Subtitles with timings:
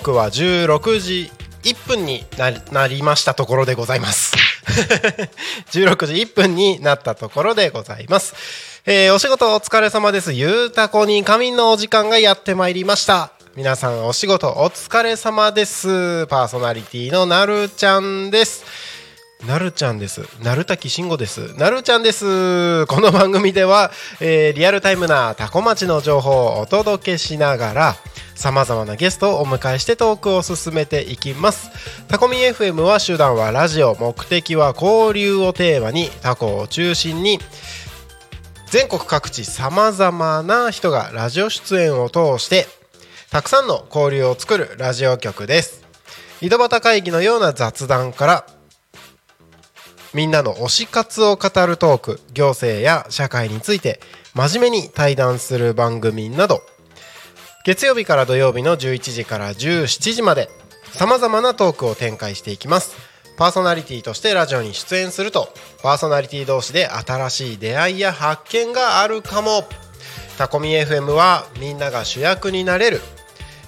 [0.00, 1.30] 刻は16時
[1.62, 4.34] 1分になりなりましたところでございます。
[5.72, 8.34] 16時1分になったところでございます、
[8.86, 10.32] えーお仕事お疲れ様です。
[10.32, 13.32] ゆうたこに仮眠のお時間がやってまいりました。
[13.56, 16.26] 皆さんお仕事お疲れ様です。
[16.28, 18.64] パーソナリティのなるちゃんです。
[19.46, 20.20] なるちゃんです。
[20.42, 21.54] なるたきしんごです。
[21.54, 22.86] なるちゃんです。
[22.86, 27.96] この番組では、えーリアルタイムなタコ町の情報をお届けしながら、
[28.34, 31.70] さまざまなゲストをお迎えしてトークを進めていきます。
[32.06, 37.40] タコミ FM は手段はラジオ、目的は交流をテーマに、タコを中心に、
[38.66, 42.66] 全国各地さまざまな人がラジオ出演を通して、
[43.30, 45.82] たくさんの交流を作るラジオ局です。
[46.42, 48.59] 井戸端会議のような雑談から、
[50.12, 54.00] みんなの推し活を語るトーク行政や社会について
[54.34, 56.62] 真面目に対談する番組など。
[57.64, 60.48] 月曜日から土曜日の11時から17時まで
[60.92, 62.96] さまざまなトークを展開していきます。
[63.36, 65.48] パーソナリティとしてラジオに出演すると
[65.82, 69.64] パーソナリティ同士で新しい出会いや発見があるかも。
[70.36, 73.00] タコミ FM はみんなが主役になれる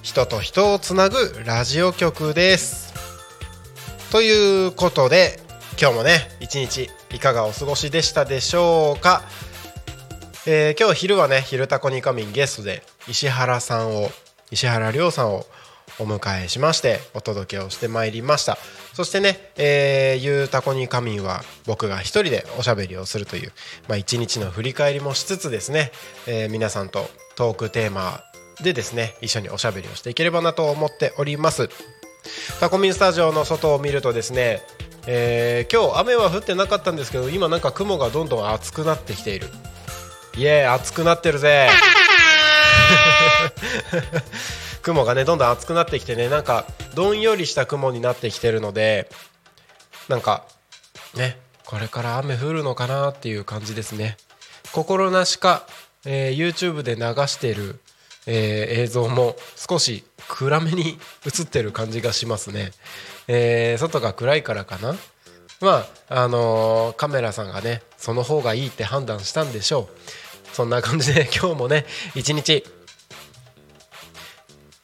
[0.02, 2.92] 人と人をつなぐラジオ局です。
[4.10, 5.40] ということで
[5.82, 9.22] 今日もね一日いかがお過ごしでしたでしょうか、
[10.46, 14.08] えー今日昼はね「昼タコに仮眠」ゲストで石原さんを
[14.52, 15.44] 石原亮さんを
[15.98, 18.58] お迎えしましてお届けをしてまいりました。
[18.94, 23.52] そしてね「えー、ゆうたこに仮眠」は僕が一人でおしゃべりをするという、
[23.88, 25.90] まあ、一日の振り返りもしつつですね、
[26.28, 28.22] えー皆さんとトークテーマ
[28.62, 31.68] でですね一緒におしゃべりをしていければなと思っております。
[32.60, 34.62] タコミンスタジオの外を見るとですね、
[35.06, 39.48] えー今日雨は降ってなかったんですけど今なんか雲がどんどん厚くなってきている。
[40.36, 41.68] イエーイ厚くなってるぜ。
[44.82, 49.08] 雲がねどんどん厚くなってきてねなんかどんよりした雲になってきてるので
[50.08, 50.44] なんか
[51.14, 54.16] ねこれから雨降るのかなっていう感じですね。
[54.72, 55.66] 心なしか、
[56.04, 57.78] えー YouTube で流している、
[58.26, 62.72] えー映像も少し暗めに映ってる感じがしますね、
[63.34, 64.94] えー外が暗いからかな。
[65.60, 69.88] まああのーカメラさんがねその方がいいって判断したんでしょ
[70.52, 70.54] う。
[70.54, 72.64] そんな感じで 今日もね一日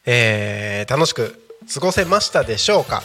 [0.07, 1.43] えー楽しく
[1.73, 3.03] 過ごせましたでしょうか。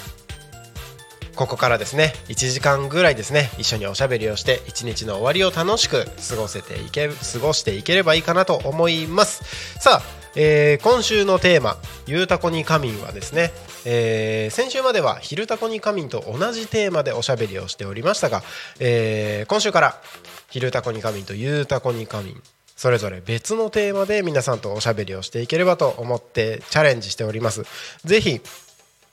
[1.35, 9.43] ここからですね1時間ぐらいですね一緒におしゃべりをして一日の終わりを楽しく過ごせていけ過ごしていければいいかなと思います。
[9.79, 11.77] さあ、えー今週のテーマ
[12.07, 13.53] 「ゆうたこに仮眠」はですね、
[13.85, 18.43] えー先週までは「昼たこに仮眠」と同じテーマでおしゃべりをしておりましたが、
[18.79, 20.01] えー今週から
[20.49, 22.41] 「昼たこに仮眠」と「ゆうたこに仮眠」
[22.75, 27.63] それぞれ別のテーマで皆さんとおしゃべりをしていければと思ってチャレンジしております。
[28.03, 28.41] ぜひ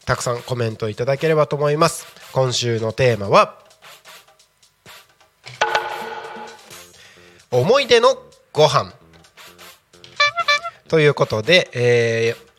[0.07, 2.07] たくさんコメントいただければと思います。
[2.33, 3.59] 今週のテーマは
[7.51, 8.17] 思い出の
[8.53, 9.00] ご飯。
[10.91, 12.51] ということで、えー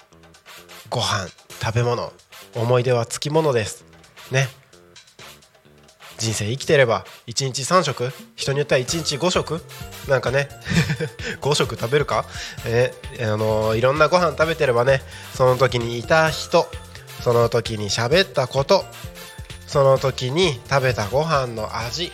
[0.90, 1.30] ご飯
[1.62, 2.12] 食べ物
[2.54, 3.86] 思い出はつきものです。
[4.32, 4.48] ね。
[6.18, 9.62] 人生生きてれば1日3食人によっては1日5食
[10.08, 10.48] なんかね。
[11.42, 12.26] 5食食べるか、
[12.66, 15.02] えーあのーいろんなご飯食べてればね。
[15.36, 16.70] その時にいた人
[17.22, 18.86] その時に喋ったこと
[19.68, 22.14] その時に食べたご飯の味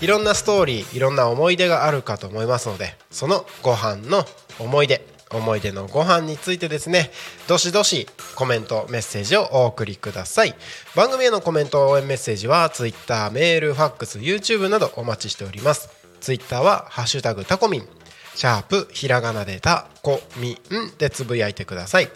[0.00, 4.26] いろんなストーリーいろんな思い出があるかと思いますのでそのご飯の
[4.58, 5.15] 思い出。
[5.30, 7.10] 思い出のご飯についてですね。
[7.48, 10.54] どしどしコメントメッセージをお送りください。
[10.94, 15.88] 番組へのコメント応援メッセージは Twitter メールファックス YouTube などお待ちしております。
[16.20, 17.88] Twitter は「ハッシュタグタコミン」
[18.34, 22.10] シャープひらがなでタコミンでつぶやいてください。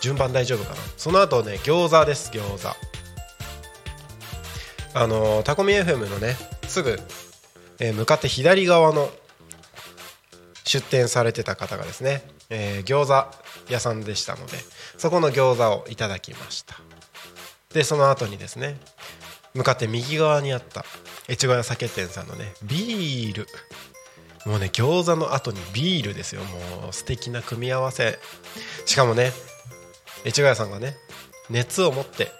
[0.02, 0.76] 順番大丈夫かな？
[0.96, 2.74] その後ね餃子です餃子。
[4.94, 6.98] あのタコミ FM のねすぐ、
[7.78, 9.08] えー、向かって左側の
[10.64, 14.58] 出店されてた方がですね、えー、餃子屋さんでしたので
[14.98, 16.74] そこの餃子をいただきました。
[17.72, 18.76] でその後にですね
[19.54, 20.84] 向かって右側にあった
[21.28, 23.46] 越後屋酒店さんのねビール。
[24.44, 26.42] もうね餃子の後にビールですよ。
[26.42, 28.18] もう素敵な組み合わせ。
[28.84, 29.32] しかもね
[30.24, 30.96] 越後屋さんがね
[31.50, 32.30] 熱を持って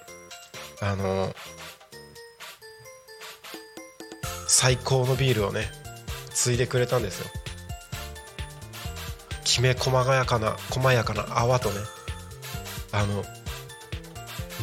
[0.80, 1.34] あのー、
[4.46, 5.70] 最高のビールをね
[6.30, 7.26] 継いでくれたんですよ。
[9.44, 11.76] きめ細やかな細やかな泡とね
[12.90, 13.22] あの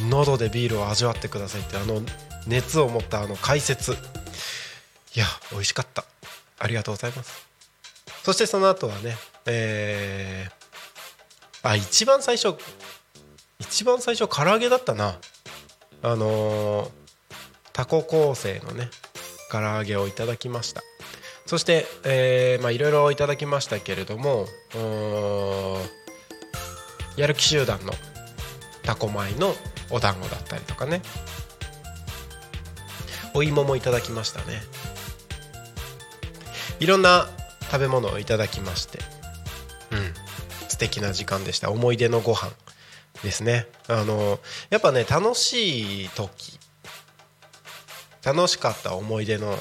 [0.08, 2.00] 喉でビールを味わってくださいってあの
[2.46, 3.92] 熱を持ったあの解説。
[3.92, 6.04] いや美味しかった。
[6.58, 7.46] ありがとうございます。
[8.24, 9.16] そしてその後はね
[9.46, 12.54] えー、あ一番最初
[13.60, 15.16] 一番最初唐揚げだったな。
[16.02, 16.90] あのー、
[17.72, 18.88] タコ構成のね
[19.52, 20.82] 唐揚げをいただきました。
[21.46, 24.46] そしてえー、まあいろいろいただきましたけれども
[27.16, 27.92] やる気集団の
[28.82, 29.54] タコ米の
[29.90, 31.02] お団子だったりとかね。
[33.34, 34.60] お芋もいただきましたね。
[36.80, 37.28] いろんな
[37.70, 38.98] 食べ物をいただきまして
[39.92, 40.14] うん
[40.68, 41.70] 素敵な時間でした。
[41.70, 42.50] 思い出のご飯。
[43.22, 43.66] ですね。
[43.88, 44.38] あの
[44.70, 46.58] やっぱね楽しい時
[48.24, 49.56] 楽しかった思い出の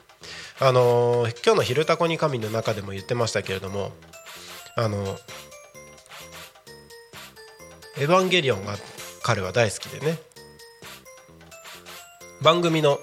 [0.66, 3.92] あの今日の「昼タコに神」の中でも言ってましたけれども
[4.78, 5.20] あの
[7.98, 8.78] エヴァンゲリオンが
[9.24, 10.20] 彼は大好きでね
[12.42, 12.98] 番組の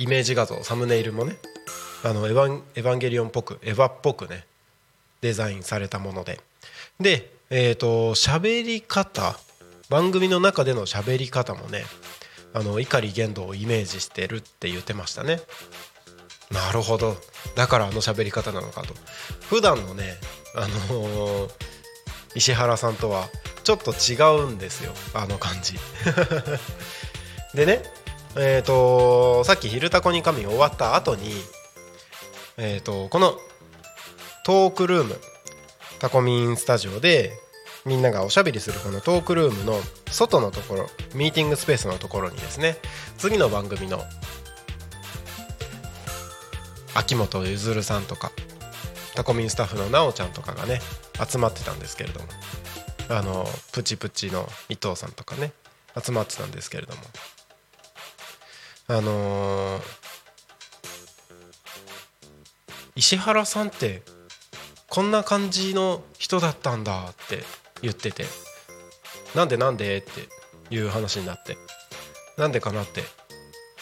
[0.00, 1.36] イメージ画像サムネイルもね
[2.02, 4.46] あのエヴァンエヴァンゲリオンっぽくエヴァっぽくね
[5.20, 6.40] デザインされたもので。
[6.98, 9.38] でえっ、と喋り方
[9.88, 11.84] 番組の中での喋り方もね
[12.54, 15.40] あの碇玄道をイメージしてるって言ってましたね。
[16.50, 17.16] なるほど。
[17.56, 18.94] だからあの喋り方なのかと。
[19.50, 20.14] 普段のね
[20.54, 20.60] あ
[20.92, 21.50] のー
[22.36, 23.28] 石原さんとは
[23.62, 24.92] ちょっと違うんですよ。
[25.14, 25.74] あの感じ。
[27.54, 27.82] でね
[28.36, 31.32] えっ、とさっき「昼タコに神」終わった後に
[32.56, 33.38] えっ、とこの
[34.44, 35.20] トークルーム
[36.00, 37.38] タコミンスタジオで
[37.84, 39.74] みんながおしゃべりするこのトークルームの
[40.10, 42.76] 外のところミーティングスペースのところにですね
[43.18, 44.02] 次の番組の
[46.94, 48.32] 秋元ゆずるさんとか
[49.14, 50.80] タコミンスタッフのなおちゃんとかがね
[51.28, 52.26] 集まってたんですけれども
[53.10, 55.52] あのプチプチの伊藤さんとかね
[56.02, 57.02] 集まってたんですけれども
[58.88, 59.82] あのー
[62.96, 64.02] 石原さんって
[64.88, 67.42] こんな感じの人だったんだって
[67.82, 68.24] 言ってて
[69.34, 70.28] なんでなんでって
[70.74, 71.56] いう話になって
[72.36, 73.02] なんでかなって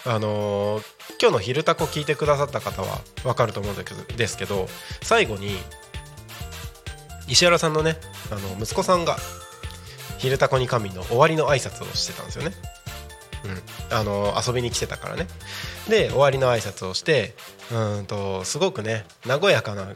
[0.04, 0.84] あのー
[1.20, 4.68] 今日の「昼タコ」聞いてくださった方は分かると思うんだけどですけど
[5.02, 5.56] 最後に
[7.28, 7.96] 石原さんのね
[8.30, 9.16] あの息子さんが
[10.18, 12.54] 「昼タコに神」の終わりの挨拶をしてたんですよね。
[13.44, 15.26] うん、あの遊びに来てたからね
[15.88, 17.34] で終わりの挨拶をして
[17.72, 19.88] うんとすごくね和やかな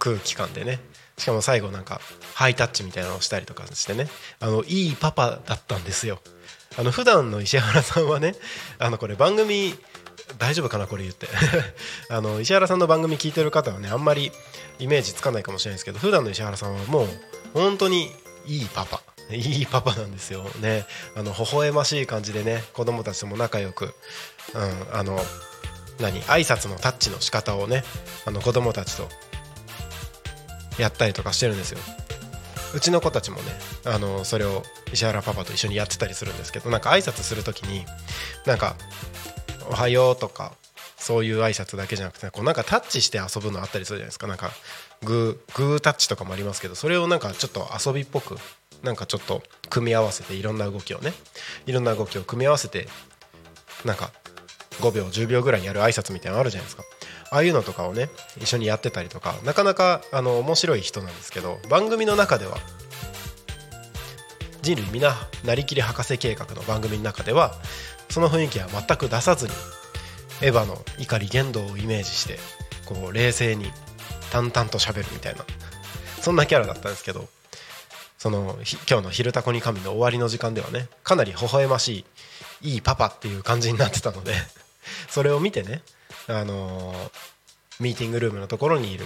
[0.00, 0.80] 空気感でね
[1.20, 2.00] しかも最後なんか
[2.34, 4.08] ハイタッチみたいなのをしたりとかしてね。
[4.40, 6.18] あのいいパパだったんですよ。
[6.78, 8.34] あの普段の石原さんはね
[8.78, 9.74] あのこれ番組
[10.38, 11.28] 大丈夫かなこれ言って。
[12.08, 14.32] あの石原さんの番組聞いてる方はねあんまり
[14.78, 17.08] イメージつかないかもしれないですけど普段の石原さんはもう
[17.52, 18.10] 本当に
[18.46, 19.02] いいパパ。
[19.30, 20.44] いいパパなんですよ。
[20.60, 20.86] ね。
[21.14, 23.94] あの微笑ましい感じでね子供たちとも仲良く、
[24.54, 25.24] うん、あの
[26.00, 27.84] 何挨拶のタッチの仕方をね
[28.24, 29.08] あの子供たちと
[30.78, 31.78] やったりとかしてるんですよ。
[32.72, 33.42] うちの子たちもね
[33.84, 34.62] あのそれを
[34.92, 37.84] 石原パパと一緒にやってたりするんですけどなんか挨拶する時に
[38.46, 38.76] なんか
[39.68, 40.54] 「おはよう」とか
[40.96, 44.26] そういう挨拶だけじゃなくてこうなんかタッチして遊ぶのあったりするじゃないですか。
[44.26, 44.52] なんか
[45.02, 48.38] グーグータッチとかもありますけどそれをなんかちょっと遊びっぽく
[48.82, 51.12] なんかちょっと組み合わせていろんな動きをね
[51.66, 52.88] いろんな動きを組み合わせて
[53.84, 54.12] なんか
[54.80, 56.84] 5秒10秒ぐらいやる挨拶みたいなのあるじゃないですか。
[57.30, 58.08] ああいうのとかをね
[58.38, 62.56] 一緒にやってたりとかなかなかあの面白い人なんですけど番組の中では
[64.62, 67.54] 人類皆なりきり博士計画の番組の中では
[68.10, 69.52] その雰囲気は全く出さずに
[70.42, 72.38] エヴァの怒り言動をイメージして
[72.86, 73.70] こう冷静に
[74.32, 75.44] 淡々と喋るみたいな
[76.20, 77.28] そんなキャラだったんですけど
[78.18, 78.58] その
[78.88, 82.04] 今日の「昼タコに神」の終わりの時間ではねかなり微笑まし
[82.60, 84.34] いいいパパっていう感じになってたので
[85.08, 85.82] それを見てね
[86.30, 86.94] あの
[87.80, 89.04] ミーティングルームのところにいる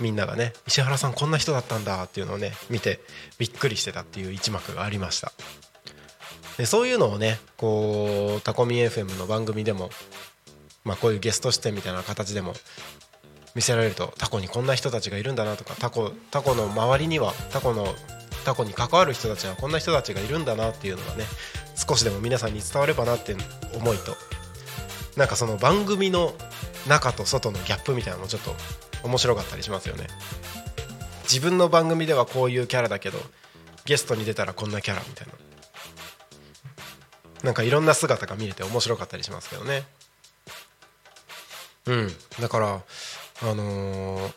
[0.00, 3.00] みんながね石原さんこんな人だったんだっていうのをね見て
[3.38, 5.32] びっくりしてたっていう一幕がありました。
[6.58, 9.90] でそういうのをねこうタコミ FM の番組でも
[10.84, 12.54] まあこういうゲスト出演みたいな形でも
[13.54, 17.86] 見せられるとタコにこんな人たちがいるんだなとかタコタコの周りにはタコの
[18.44, 21.24] タコに関わる人たちはこんな人たちがいるんだなっていうのがね
[21.74, 23.34] 少しでも皆さんに伝わればなって
[23.74, 24.16] 思いと
[25.16, 26.34] なんかその番組の
[26.86, 28.54] 中と外のギャップみたいなのもちょっと
[29.02, 30.06] 面白かったりしますよね。
[31.22, 33.18] 自分の番組ではこういうキャラだけど
[33.84, 35.32] ゲストに出たらこんなキャラみたいな。
[37.42, 39.84] なんかいろんな姿が見れて面白かったりしますけどね。
[41.86, 42.12] うん。
[42.40, 42.82] だから
[43.42, 44.32] あのー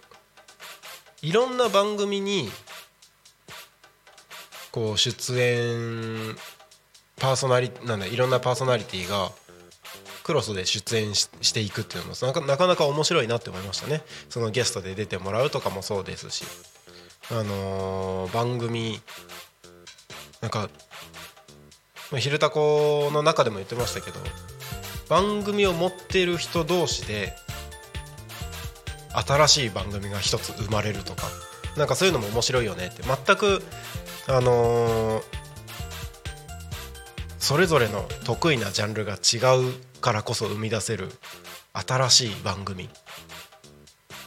[1.22, 2.50] いろんな番組に
[4.72, 6.36] こう出演
[7.18, 9.32] パーソナリなんだいろんなパーソナリティが
[10.30, 14.04] クロスで出演していくっていうのもなかなかなか面白いなって思いましたね。
[14.30, 16.46] そのゲストで出てもらうとかもそうですし。
[17.32, 19.02] あのー番組
[20.42, 20.70] なんか
[22.12, 24.20] まあ「昼タコ」の中でも言ってましたけど
[25.10, 27.36] 番組を持ってる人同士で
[29.28, 31.24] 新しい番組が一つ生まれるとか
[31.76, 33.02] なんかそういうのも面白いよねって。
[33.02, 33.64] 全く
[34.28, 35.39] あのー
[37.50, 41.10] それぞれの得意なジャンルが違うからこそ生み出せる
[41.74, 42.88] 新しい番組。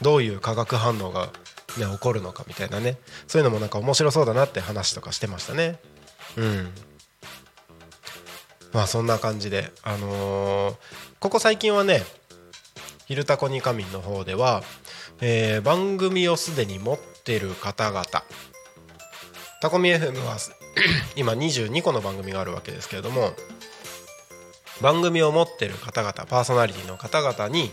[0.01, 1.27] どういう化学反応が、
[1.77, 2.97] ね、起こるのかみたいなね。
[3.27, 5.79] そういうのもなんか面白そうだなって話とかしてましたね。
[6.35, 6.69] うん。
[8.73, 10.75] まあそんな感じであのー
[11.21, 12.03] ここ最近はね
[13.07, 14.63] 「昼タコに仮眠」の方では、
[15.21, 18.03] えー番組をすでに持ってる方々。
[19.61, 20.37] タコミ FM は
[21.15, 23.33] 今22個の番組があるわけですけれども
[24.81, 27.71] 番組を持ってる方々パーソナリティの方々に、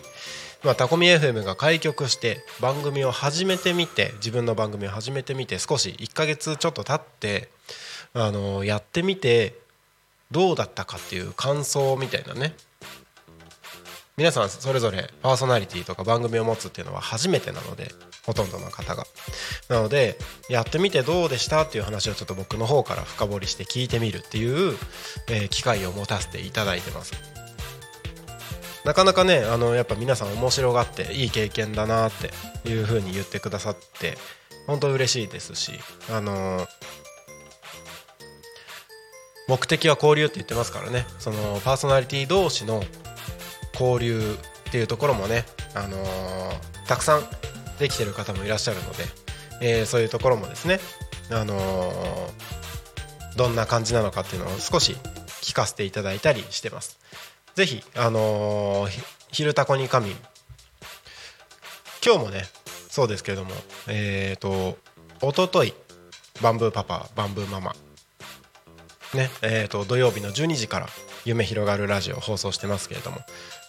[0.62, 7.48] まあ、タコミ FM が開局して番組を始めてみて自分の番組を始めてみて少し1ヶ月ちょっと経って
[8.12, 9.54] あのやってみて
[10.30, 12.54] どうだったかっていう感想みたいなね
[14.20, 17.90] 皆さんそれぞれパーソナリティとか番組を持つっていうのは初めてなので
[18.26, 19.06] ほとんどの方が。
[19.70, 20.18] なので
[20.50, 24.76] やってみてどうでしたっていう話をちょっと僕の方から深掘りして聞いてみるっていう、
[25.30, 27.14] えー機会を持たせていただいてます。
[28.84, 34.18] なかなかねあのやっぱ皆さん面白がっていい経験だなっていう風に言ってくださって
[34.66, 35.72] 本当嬉しいですし
[36.10, 36.66] あのー
[39.48, 41.06] 目的は交流って言ってますからね。
[41.18, 42.84] そのパーソナリティ同士の
[43.72, 44.36] 交流
[44.68, 47.22] っていうところもね、あのーたくさん
[47.78, 49.04] できてる方もいらっしゃるので、
[49.60, 50.80] えーそういうところもですね、
[51.30, 52.50] あのー
[53.36, 54.96] どんな感じなのかっていうのを少し
[55.40, 56.98] 聞かせていただいたりしてます。
[57.54, 59.00] ぜひ、あのひ
[59.32, 60.16] 昼タコに仮眠
[62.04, 62.42] 今日もね
[62.88, 63.50] そうですけれども
[63.88, 64.78] えっ、と
[65.22, 65.74] 一昨日
[66.42, 67.74] バンブーパパバンブーママ
[69.14, 70.88] ねえー、と土曜日の12時から
[71.24, 73.20] 「夢広がるラジオ」放送してますけれども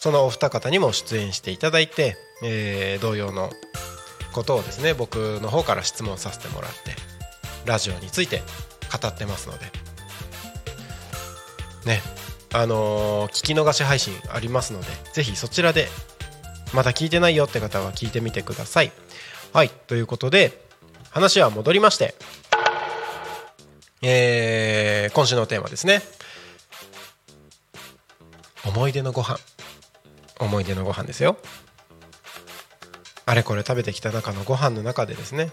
[0.01, 3.51] そのお二方にも出演していただいて、えー同様の
[4.33, 6.95] ことをですね僕の方から質問させてもらって
[7.65, 8.41] ラジオについて
[9.01, 9.65] 語ってますので。
[11.85, 12.01] ね
[12.53, 15.87] あのー聞き逃し配信ありますのでぜひそちらで
[16.73, 18.91] まだ聞いてないよって方は聞いてみてください。
[19.53, 20.65] はいということで
[21.11, 22.15] 話は戻りまして
[24.01, 26.01] えー今週のテーマですね。
[28.65, 29.37] 思い出のご飯。
[30.41, 31.37] 思い出のご飯ですよ。
[33.25, 35.51] あれこれ食べてきた中のご飯の中でですね。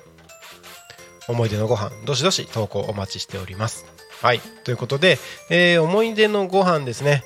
[1.29, 3.87] 思い出のご飯どしどし投稿お待ちしております。
[4.23, 4.41] はい。
[4.65, 5.19] ということで、
[5.51, 7.23] えー思い出のご飯ですね。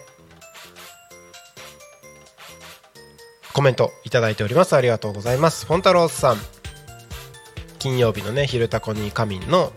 [3.55, 4.75] コメントいただいております。
[4.75, 5.67] ありがとうございます。
[5.67, 6.37] フォンタロースさん。
[7.79, 9.73] 金曜日のね「昼タコに仮眠」の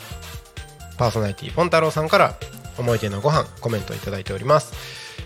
[0.98, 2.38] パーソナリティフォンタローさんから
[2.78, 4.74] 思い出のご飯コメントいただいております。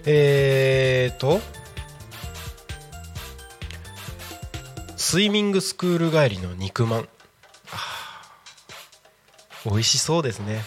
[0.06, 1.42] えーと
[5.02, 7.08] スイミングスクール帰りの肉まん。
[9.64, 10.62] 美味しそうですね。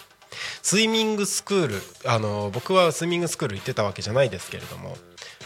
[0.63, 4.97] スイミングスクールあの僕はスイミングスクール行ってたわけじゃないですけれども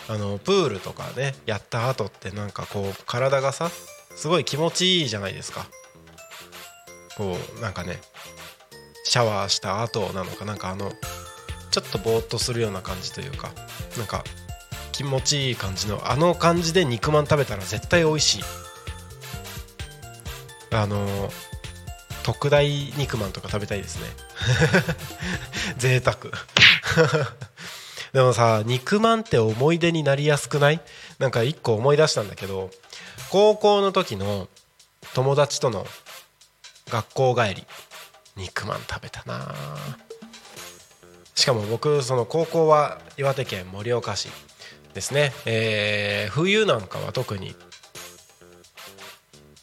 [0.08, 3.70] あのプールとかねやった後ってなんかこう体がさ
[4.14, 5.66] すごい気持ちいいじゃないですか。
[7.16, 7.98] こうなんかね
[9.02, 10.92] シャワーした後なのかなんかあの
[11.72, 13.50] ちょっとぼーっとするような感じというか
[13.98, 14.22] なんか
[14.92, 18.44] 気持ちいい感じのあの感じで肉まん食べたら絶対美味しい。
[20.76, 21.30] あの
[22.22, 24.08] 特大肉まんとか食べたいですね。
[25.78, 26.16] 贅沢。
[28.12, 30.80] でもさ肉まんって思い出になりやすくない？
[31.18, 32.70] なんか一個思い出したんだけど
[33.30, 34.48] 高校の時の
[35.14, 35.86] 友達との
[36.88, 37.66] 学校帰り
[38.36, 39.54] 肉まん食べたな。
[41.34, 44.30] しかも僕その高校は岩手県盛岡市
[44.94, 47.54] ですね、えー冬なんかは特に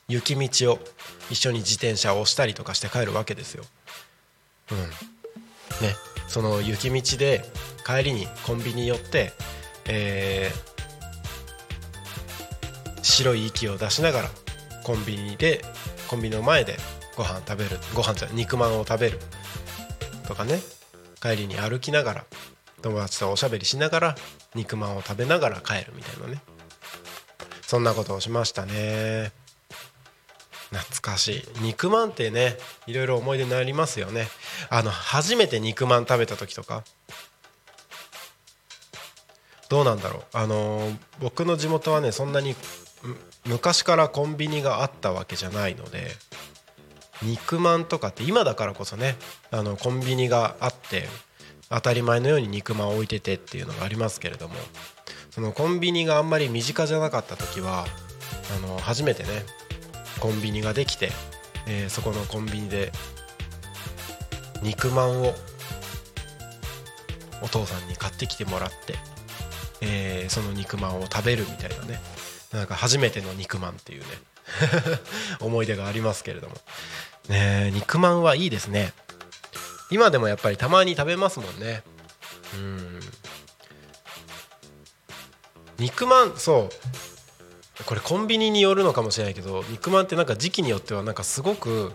[0.07, 0.79] 雪道を
[1.29, 3.63] 一緒に自転車を押したりとかして帰るわけですよ。
[4.71, 4.77] うん。
[4.79, 5.95] ね、
[6.27, 7.43] その雪道で
[7.85, 9.33] 帰りにコンビニ寄って、
[9.85, 10.73] えー
[13.03, 14.29] 白い息を出しながら
[14.83, 15.61] コンビニで
[16.07, 16.77] コンビニの前で
[17.15, 19.19] ご飯食べるご飯じゃ肉まんを食べる。
[20.25, 20.59] とかね。
[21.21, 22.25] 帰りに歩きながら
[22.81, 24.15] 友達とおしゃべりしながら
[24.55, 26.41] 肉まんを食べながら帰るみたいなね。
[27.61, 29.31] そんなことをしましたね。
[30.73, 31.43] 懐かしい。
[31.61, 32.57] 肉まんってね
[32.87, 34.27] いろいろ思い出になりますよね。
[34.69, 36.83] あの初めて肉まん食べた時とか。
[39.69, 40.23] どうなんだろう。
[40.33, 42.55] あの僕の地元はねそんなに
[43.45, 46.11] 昔からコンビニがあったわけじゃないので
[47.21, 49.15] 肉まんとかって今だからこそね
[49.51, 51.07] あのコンビニがあって
[51.69, 54.55] 当たり前のように肉まん置いててっていうのがありますけれども
[55.31, 57.85] そのコンビニがあんまり身近じゃなかった時は
[58.55, 59.29] あの初めてね
[60.23, 61.11] コンビニができて、
[61.67, 62.93] えーそこのコンビニで
[64.61, 65.35] 肉まんを
[67.41, 68.95] お父さんに買ってきてもらって、
[69.81, 71.99] えーその肉まんを食べるみたいなね。
[72.53, 74.07] なんか初めての肉まんっていうね
[75.41, 76.55] 思い出がありますけれども。
[77.27, 78.93] ね肉まんはいいですね。
[79.91, 81.83] 今でもやっぱりたまに食べますもんね。
[82.53, 82.99] うん。
[85.79, 87.12] 肉まんそう。
[87.85, 91.91] これコンビニによるのかもしれないけど肉まんってなんか時期によってはなんかすごく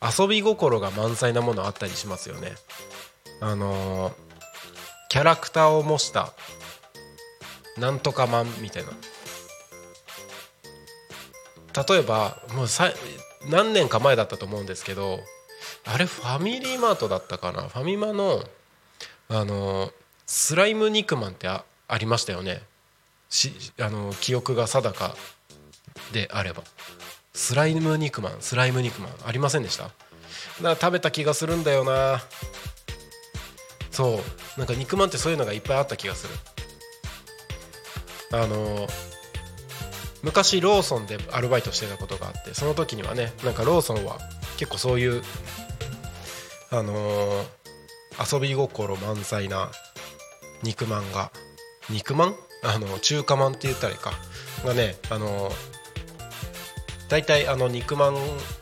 [0.00, 2.52] 遊び心が満載なものあったりしますよね。
[3.40, 4.14] あのー
[5.10, 6.34] キャラクターを模した
[7.78, 8.90] なんとかまんみたいな。
[11.88, 12.92] 例えばもうさ
[13.48, 15.20] 何年か前だったと思うんですけど
[15.86, 17.62] あれファミリーマートだったかな？
[17.62, 18.44] ファミマの
[19.30, 19.90] あの
[20.26, 21.64] スライム肉まんってあ
[21.98, 22.60] りましたよね。
[23.28, 25.16] しあの記憶が定か
[26.12, 26.62] であれば。
[27.34, 29.90] スライム肉まんスライム肉まんありませんでした？
[30.62, 32.20] だ食べた気がするんだよな。
[33.90, 34.20] そ
[34.56, 34.58] う。
[34.58, 36.34] なんか肉まんってそういうのがいっぱいあった気がする。
[38.32, 38.88] あの
[40.22, 44.18] 昔ローソンでアルバイトしてたことがあってその時にはねなんかローソンは
[44.58, 45.22] 結構そういう
[46.70, 47.44] あのー
[48.20, 49.70] 遊び心満載な
[50.64, 51.30] 肉まんが
[51.88, 54.12] 肉まんあの中華まんって言ったらいいか。
[54.64, 55.52] がねあの
[57.08, 58.16] 大体あの肉まん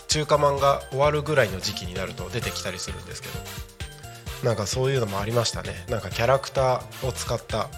[0.08, 3.34] 中華まんが終わるぐらいの時期になると出てきたりするんですけど。
[4.44, 5.86] なんかそういうのもありましたね。
[5.88, 7.68] なんかキャラクターを使った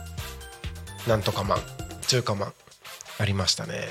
[1.06, 1.58] なんとかまん
[2.08, 2.52] 中華まん
[3.18, 3.86] ありましたね。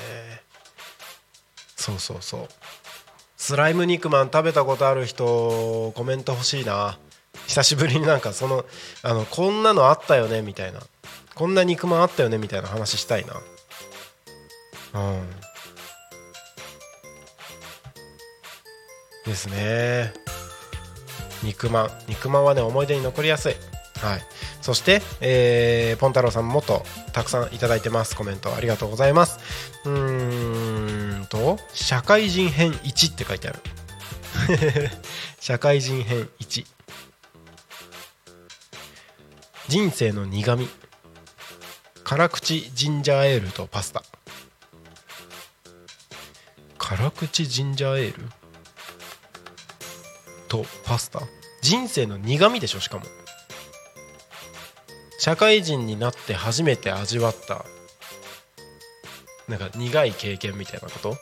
[1.76, 2.48] そうそうそう。
[3.38, 7.00] スライム肉まん食べたことある人コメント欲しいな。
[7.48, 8.66] 久しぶりになんかその
[9.02, 10.82] あのこんなのあったよねみたいな。
[11.38, 13.36] こんな肉まんあったよねみたいな話したいな。
[15.00, 15.30] うん。
[19.24, 20.14] ですね。
[21.44, 21.90] 肉まん。
[22.08, 23.56] 肉まんはね思い出に残りやすい。
[24.02, 24.22] はい。
[24.62, 28.16] そして、えーポン太郎さんもっとたくさんいただいてます。
[28.16, 29.38] コメントありがとうございます。
[29.86, 33.60] うーんと社会人編1って書いてある。
[35.40, 36.66] 社会人編1
[39.70, 40.87] 人生の苦味。
[42.10, 44.02] 辛口ジンジャーエールとパスタ。
[46.78, 48.24] 辛口ジンジャーエール？
[50.48, 51.20] とパスタ。
[51.62, 53.04] 人生の苦味でしょしかも。
[55.20, 57.66] 社会人になって初めて味わった
[59.50, 61.18] なんか苦い経験みたいなこと？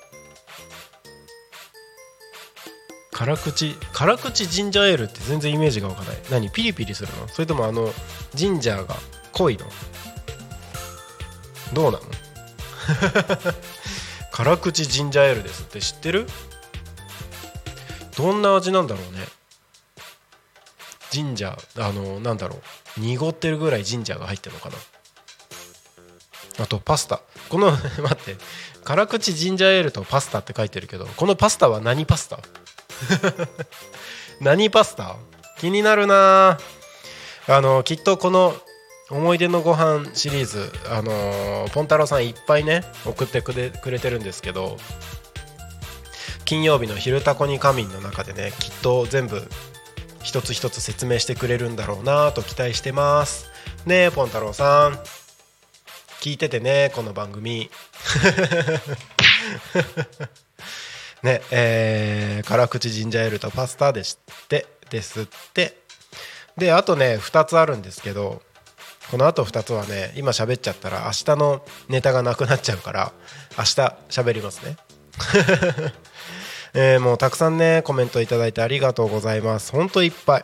[3.11, 6.17] 辛口辛口ジンジャーエールって全然イメージがわかない。
[6.29, 6.51] 何？
[6.51, 7.27] ピリピリするの？
[7.29, 7.91] それともあの
[8.35, 8.95] ジンジャーが
[9.31, 9.65] 濃いの？
[11.75, 12.01] どうなの？
[14.31, 16.27] 辛口ジンジャーエールですって知ってる？
[18.17, 19.19] どんな味なんだろうね？
[21.11, 22.55] ジンジャーあのなんだろ
[22.97, 23.01] う？
[23.01, 24.75] 濁ってるぐらいジンジャーが入ってるのかな？
[26.63, 27.21] あとパスタ。
[27.49, 28.37] この 待って。
[28.85, 32.39] 辛口ジンジャーエールとパスタって書いてるけどこのパスタは何パスタ？
[34.39, 35.17] 何パスタ？
[35.57, 36.57] 気になるな
[37.47, 38.55] あのきっとこの
[39.11, 44.77] 思い出のご飯シリーズあのポンタロウさんいっぱいね送ってくれくれてるんですけど
[46.43, 49.47] 金曜日の「昼タコに仮眠」の中でねきっと全部
[50.23, 53.47] 一つ一つ説明してくれるんだろうなと期待してます。
[53.85, 54.99] ねえポン太郎さん。
[56.19, 57.69] 聞いててねこの番組。
[61.21, 64.17] ねえー辛口ジンジャーエールとパスタでし
[64.49, 65.77] てですって。
[66.57, 68.41] であとね2つあるんですけど
[69.11, 73.11] このあと2つはね今喋っちゃったら明日のネタがなくなっちゃうから
[73.57, 73.71] 明日
[74.09, 74.77] 喋りますね。
[76.73, 79.71] えーもうたくさんねコメントいただいてありがとうございます。
[79.71, 80.43] ほんといっぱい。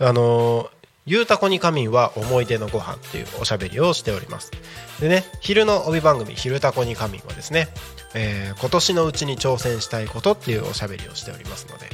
[0.00, 0.68] あのー
[1.10, 4.50] ゆうたこに仮眠は思い出のご飯っていうおしゃべりをしております。
[5.00, 7.68] でね昼の帯番組「昼たこに仮眠」はですね、
[8.12, 11.88] えー今年のうちに挑戦したいことっていうおしゃべりをしておりますので、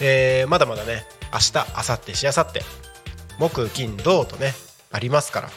[0.00, 1.62] えーまだまだね明日明
[1.94, 2.62] 後日しあさって
[3.38, 4.52] 木金土とね
[4.90, 5.50] ありますから。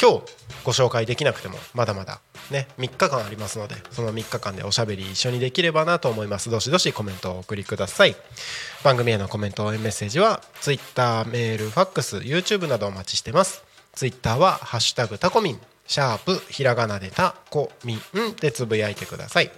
[0.00, 0.22] 今日
[0.64, 6.50] ご紹介できなくてもまだまだね3日間ありますのでその3日間でおしゃべり一緒にできればなと思います。
[6.50, 8.16] どしどしコメントをお送りください。
[8.82, 13.62] 番組へのコメント応援メッセージは Twitter メールファックス YouTube などお待ちしてます。
[13.94, 19.50] Twitter は「ハッシュタグタコミン」シャープひらがなでタコミンでつぶやいてください。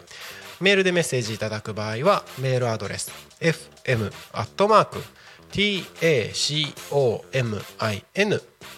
[0.61, 5.03] メールでメッセージいただく場合はメールアドレス fm アットマーク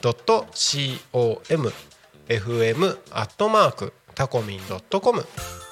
[0.02, 1.72] tacomin.com
[2.28, 4.60] fm アットマークタコミン
[4.90, 5.24] .com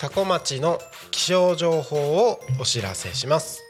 [0.00, 0.80] 多古町の
[1.12, 3.62] 気象情報をお知らせします。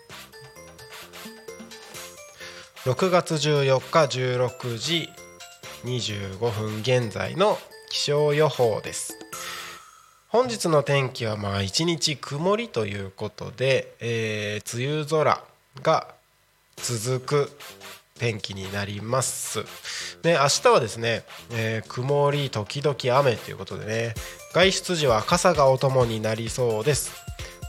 [2.85, 5.11] 6月14日16時
[5.85, 7.59] 25分現在の
[7.91, 9.17] 気象予報です。
[10.29, 15.43] 本日の天気はまあ一日曇りということで、えー、梅雨空
[15.83, 16.15] が
[16.77, 17.51] 続く
[18.19, 19.65] 天気になります。
[20.23, 24.15] で明日はですね、えー、曇り時々雨ということでね
[24.53, 27.13] 外出時は傘がお供になりそうです。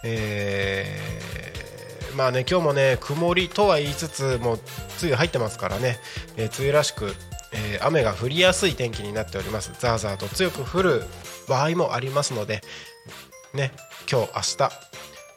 [0.04, 4.60] えー、まあね今日もね曇りとは言いつつもう
[5.02, 6.00] 梅雨入ってますからね、
[6.36, 7.16] えー、梅雨らしく、
[7.54, 9.72] えー、雨が降りやすい天気になっております。
[9.80, 11.04] ザーザーと強く降る
[11.48, 12.62] 場合もありますので
[13.54, 13.72] ね
[14.10, 14.72] 今日明日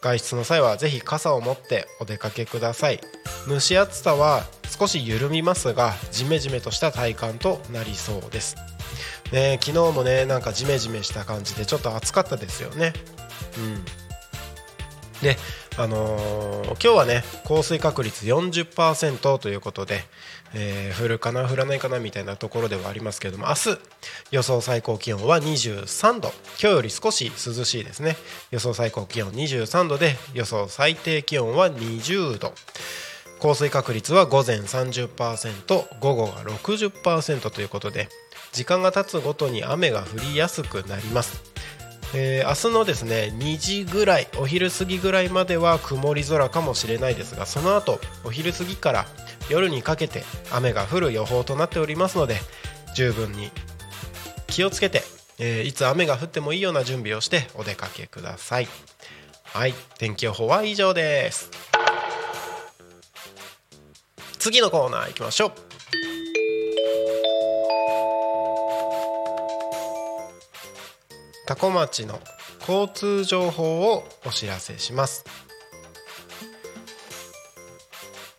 [0.01, 3.01] 外出の際はぜひ傘を持ってお出かけください。
[3.49, 4.45] 蒸し暑さは
[4.79, 8.57] 少し緩みますがジメジメとした体感となりそうです。
[9.33, 12.93] ね昨日もねなんかジメジメした感じでちょっと暑かったですよね。
[13.59, 13.85] うん。
[15.23, 15.37] で
[15.77, 20.05] あのー、今日はね降水確率40%ということで、
[20.55, 23.79] えー、降るかな降らないかなみたいなところではありますけれども明日
[24.31, 26.29] 予想最高気温は23度。
[26.29, 28.17] 今日より少し涼しいですね。
[28.51, 32.53] 予想最高気温23度で予想最低気温は20度。
[33.41, 38.09] 降水確率は午前30%午後が60%ということで
[38.53, 41.43] 時間が経つごとに雨が降りやすくなります。
[42.13, 49.07] えー、明日のですね2時ぐらいお昼過ぎぐらいまでは曇り空かもしれないですがその後お昼過ぎから
[49.49, 52.37] 夜にかけて雨が降る予報となっておりますので
[52.95, 53.51] 十分に
[54.47, 55.03] 気をつけて、
[55.39, 58.69] えー、いつ雨が降ってもいいような準備をしてお出かけください。
[59.43, 61.51] はい天気予報は以上です。
[64.39, 65.74] 次のコーナー行きましょう。
[71.47, 72.21] 多古町の
[72.61, 75.25] 交通情報をお知らせします。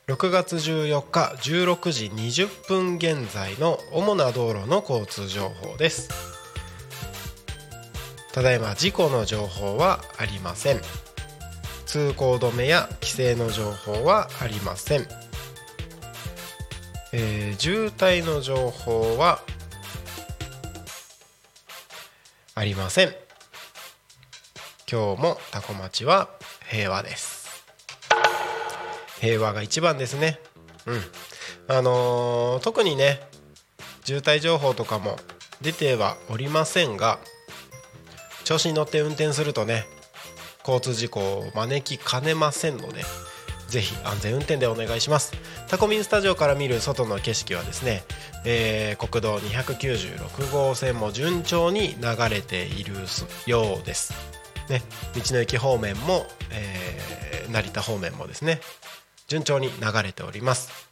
[0.07, 6.09] 6月14日16時20分現在の主な道路の交通情報です。
[8.33, 10.81] ただいま事故の情報はありません。
[11.95, 15.07] 通行止めや規制の情報はありません、
[17.13, 19.39] えー、渋滞の情報は
[22.57, 23.13] ありません。
[24.89, 26.29] 今日もタコ町は
[26.71, 27.65] 平和です。
[29.19, 30.39] 平和が一番ですね。
[30.85, 31.01] うん。
[31.67, 33.19] あのー、特にね
[34.05, 35.17] 渋滞情報とかも
[35.61, 37.19] 出てはおりませんが
[38.45, 39.83] 調子に乗って運転するとね
[40.59, 43.03] 交通事故を招きかねませんので
[43.67, 45.34] ぜひ安全運転でお願いします。
[45.67, 48.04] タコミンスタジオから見る外の景色はですね、
[48.45, 52.93] えー、国道296号線も順調に流れている
[53.47, 54.13] ようです。
[54.69, 54.82] ね、
[55.13, 58.60] 道の駅方面も、えー、成田方面もですね
[59.28, 60.89] 順調に流れております。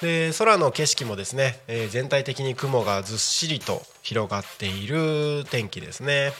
[0.00, 6.32] で空の景色もですね、えー、全体的に雲がずっしりと広がっている天気ですね。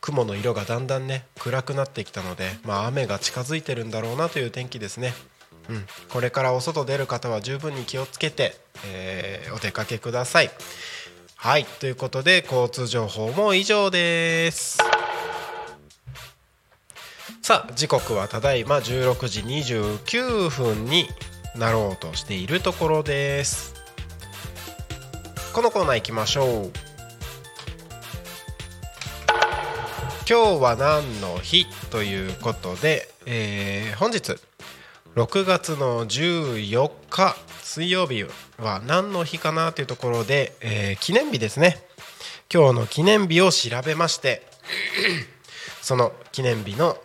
[0.00, 5.12] 雲の色がだんだんね暗くなってきたので、まあ、雨が近づいてるんだろうなという天気ですね。
[5.68, 10.50] うん、これからお外出る方は十分に気をつけて、えー、お出かけください。
[11.36, 14.78] はいということで交通情報も以上です。
[17.42, 21.08] さあ時刻はただいま16時29分に
[21.56, 23.74] なろうとしているところです。
[25.52, 26.89] このコーナー行きましょう。
[30.30, 34.36] 今日は何の日ということで、えー、本日
[35.16, 38.24] 6月の14日水曜日
[38.56, 41.78] は何の日かなというところで、えー、記念日ですね。
[42.48, 44.46] 今日の記念日を調べまして
[45.82, 46.96] その記念日の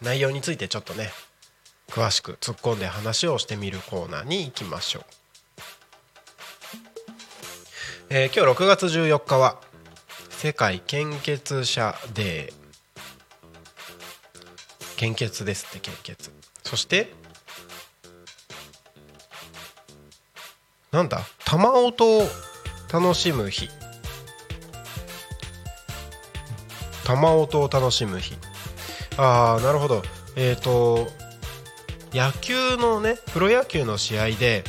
[0.00, 1.12] 内容についてちょっとね
[1.88, 5.02] 詳しく突っ込んで話をしてみるコーナーに行きましょう、
[8.10, 9.60] えー、今日6月14日は
[10.30, 12.61] 世界献血者デー。
[15.02, 16.30] 献血ですって献血。
[16.62, 17.12] そして
[20.92, 21.22] なんだ？
[21.44, 22.28] 玉音を
[22.92, 23.68] 楽しむ日。
[27.02, 28.36] 玉音を楽しむ日。
[29.16, 30.04] ああなるほど。
[30.36, 31.08] えっ、ー、と
[32.12, 34.62] 野球のねプロ野球の試合で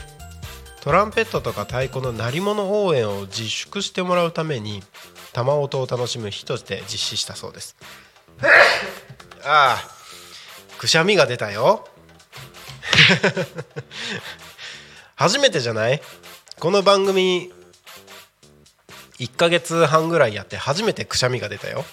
[0.81, 4.81] トランペットとか太鼓の鳴り物応援を自粛してもらうために
[5.31, 7.75] 玉音を楽しむ日として実施したそうです。
[9.45, 10.02] ああ
[10.83, 11.87] くしゃみが出たよ。
[15.15, 16.01] 初めてじゃない？
[16.59, 17.53] この番組
[19.17, 21.85] 1ヶ月半ぐらいやって初めてくしゃみが出たよ。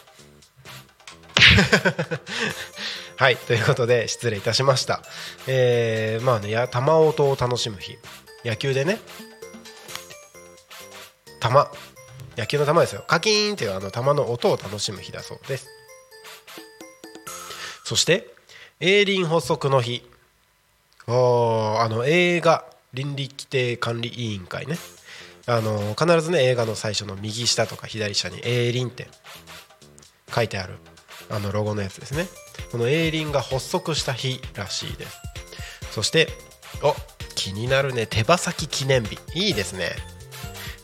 [3.16, 5.04] はいということで失礼いたしました。
[5.46, 7.96] えー、まあねや玉音を楽しむ日。
[8.44, 8.98] 野球でね。
[11.40, 11.50] 球
[12.36, 13.04] 野球の球ですよ。
[13.06, 15.68] カキーンっていうあの球の音を楽しむ日だそうです。
[17.84, 18.39] そして
[18.80, 20.02] 営林発足の日。
[21.06, 21.12] あ
[21.90, 22.64] の映画
[22.94, 24.78] 倫理規定管理委員会ね。
[25.46, 29.08] あの必ずね映画の最初の右下とか左下に「営林」って
[30.32, 30.76] 書いてある
[31.28, 32.26] あのロゴのやつですね。
[32.72, 35.18] この営林が発足した日らしいです。
[35.92, 36.28] そして
[36.82, 36.94] お
[37.34, 38.06] 気になるね。
[38.06, 39.18] 手羽先記念日。
[39.34, 39.90] いいですね。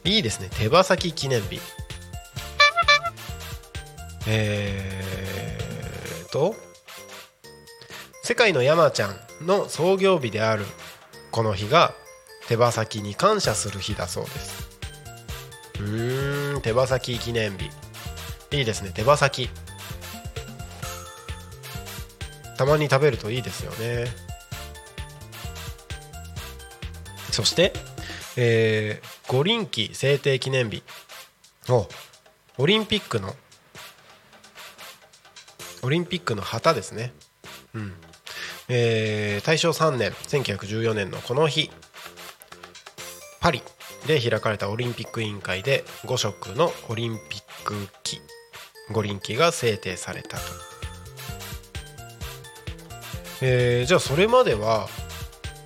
[0.04, 0.50] いいですね。
[0.50, 1.60] 手羽先記念日。
[4.26, 6.65] えーと
[8.26, 10.64] 世界の山ちゃんの創業日である
[11.30, 11.94] この日が
[12.48, 14.68] 手羽先に感謝する日だそうです。
[15.78, 17.70] うーん手羽先記念日。
[18.50, 19.48] いいですね手羽先。
[22.58, 24.06] たまに食べるといいですよね。
[27.30, 27.72] そして、
[28.36, 30.82] えー、五輪旗制定記念日。
[31.68, 31.86] お
[32.58, 33.36] オリンピックの
[35.84, 37.14] オリンピックの旗ですね。
[37.72, 37.94] うん。
[38.68, 41.70] えー大正3年1914年のこの日
[43.40, 43.62] パリ
[44.06, 48.22] で開かれたオリンピック委員会で5色のオリンピック旗
[48.92, 50.42] 五輪旗が制定されたと、
[53.42, 54.88] えーじゃあそれまでは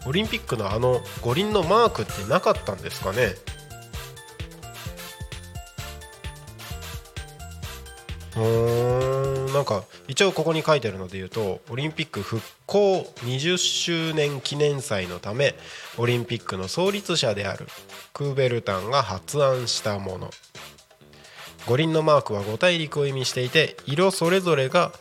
[0.06, 3.34] オリンピックのあの五輪のマークってなかったんですかね？
[8.36, 8.40] う
[9.16, 9.19] ん。
[9.52, 15.54] なんか一応ここに書いてあるので言うとオリンピック復興20周年記念祭のため
[15.98, 17.66] オリンピックの創立者である
[18.12, 20.30] クーベルタンが発案したもの。
[21.66, 24.92] 五輪のマークは5大陸を意味していて色それぞれが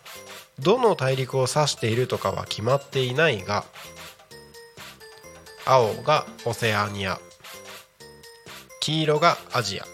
[0.59, 3.63] どの大陸を指しているとかは決まっていないが
[5.65, 7.19] 青がオセアニア
[8.81, 9.85] 黄色がアジア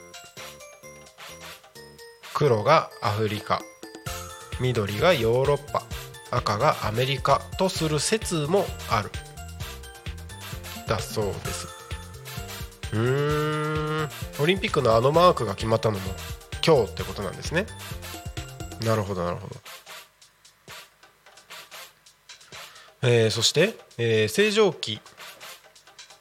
[2.33, 3.61] 黒がアフリカ。
[4.59, 5.83] 緑がヨーロッパ
[6.31, 9.09] 赤がアメリカとする説もある。
[10.87, 11.67] だそうです。
[12.93, 14.09] うーん。
[14.39, 16.11] オリンピックのあのマークが決まったのも
[16.65, 17.65] 今日ってことなんですね。
[18.85, 19.55] なるほどなるほど。
[23.03, 25.01] えーそして、えー星条旗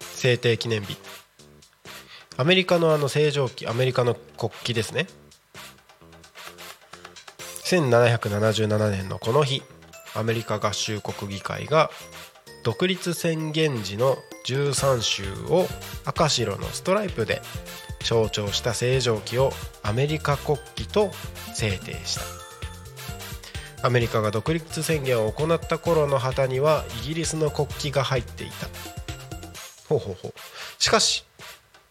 [0.01, 0.97] 制定記念日。
[2.37, 5.07] アメリカのあの星条旗アメリカの国旗ですね。
[7.64, 9.62] 1777年のこの日
[10.14, 11.90] アメリカ合衆国議会が
[12.62, 15.66] 独立宣言時の13州を
[16.05, 17.40] 赤白のストライプで
[18.03, 19.50] 象徴した星条旗を
[19.83, 21.11] アメリカ国旗と
[21.55, 23.87] 制定した。
[23.87, 28.66] アメリカが独立宣言を行った頃の旗にはイギリスの国旗が入っていた。
[29.88, 30.35] ほうほうほう。
[30.79, 31.24] しかし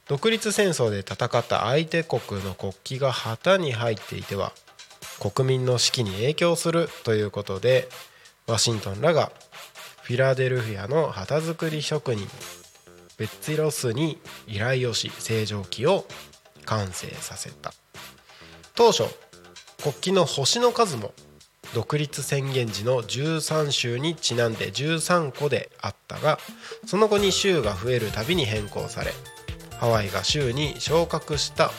[0.07, 4.53] 独立戦争で戦った相手国の国旗が旗に入っていては
[5.31, 7.87] 国民の士気に影響するということで
[8.47, 9.31] ワシントンらが
[10.01, 12.27] フィラデルフィアの旗作り職人
[13.17, 16.05] ベッツィロスに依頼をし星条旗を
[16.65, 17.73] 完成させた。
[18.75, 19.03] 当初
[19.81, 21.13] 国旗の星の数も
[21.73, 26.39] 独立宣言時の13州にちなんで13個であったが
[26.85, 29.11] その後に州が増えるたびに変更され
[29.79, 31.71] ハワイが州に昇格した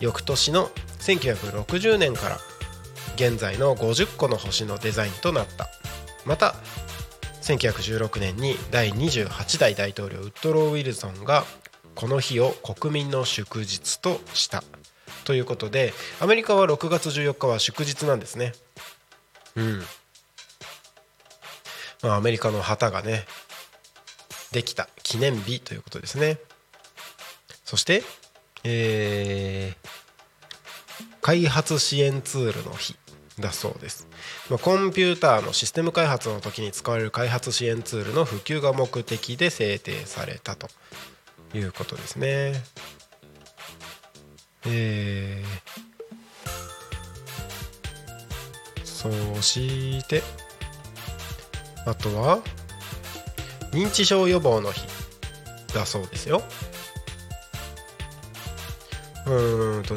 [0.00, 0.68] 翌年の
[1.00, 2.38] 1960年から
[3.14, 5.68] 現在の50個の星のデザインとなった。
[6.24, 6.54] また
[7.42, 11.44] 1916年に第28代大統領ウッドロー・ウィルソンが
[11.94, 14.62] この日を国民の祝日とした。
[15.24, 18.52] ということでアメリカは6月14日は祝日なんですね。
[19.56, 19.82] うん、
[22.02, 23.26] まあ、アメリカの旗がね
[24.52, 26.38] できた記念日ということですね。
[27.64, 28.02] そして、
[28.64, 30.02] えー
[31.22, 32.96] 開発支援ツールの日。
[33.40, 34.06] だそうです、
[34.50, 40.68] まあ、コンピューターのシステム開発の時に使われる開発支援ツールの普及が目的で制定されたと
[41.54, 42.62] いうことですね。
[44.66, 45.92] えー
[49.02, 49.10] そ
[49.42, 50.22] して
[51.86, 52.38] あとは
[53.72, 54.86] 認知症予防の日。
[55.74, 56.42] だそうですよ。
[59.26, 59.96] ーんと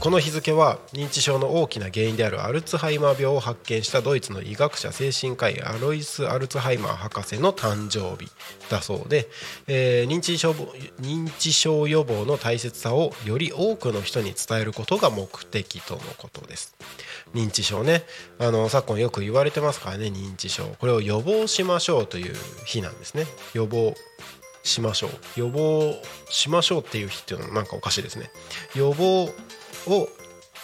[0.00, 8.30] この日付は認知症の大きな原因であるアルツハイマー病を発見したドイツの医学者精神科医アロイス・アルツハイマー博士の誕生日
[8.70, 9.28] だそうで、
[9.66, 10.52] えー認知症
[11.00, 16.74] 認知症予防の大切さをより多くの人に伝えることが目的とのことです。
[17.34, 18.04] 認知症ね。
[18.38, 20.64] あの昨今よく言われてますからね認知症。
[20.78, 23.26] これを予防しましょうという日なんですね。
[23.52, 23.94] 予防
[24.62, 25.10] しましょう。
[25.36, 25.94] 予防
[26.30, 28.30] しましょうっていう日っていうのもなんかおかしいですね。
[28.74, 29.30] 予防
[29.86, 30.08] を、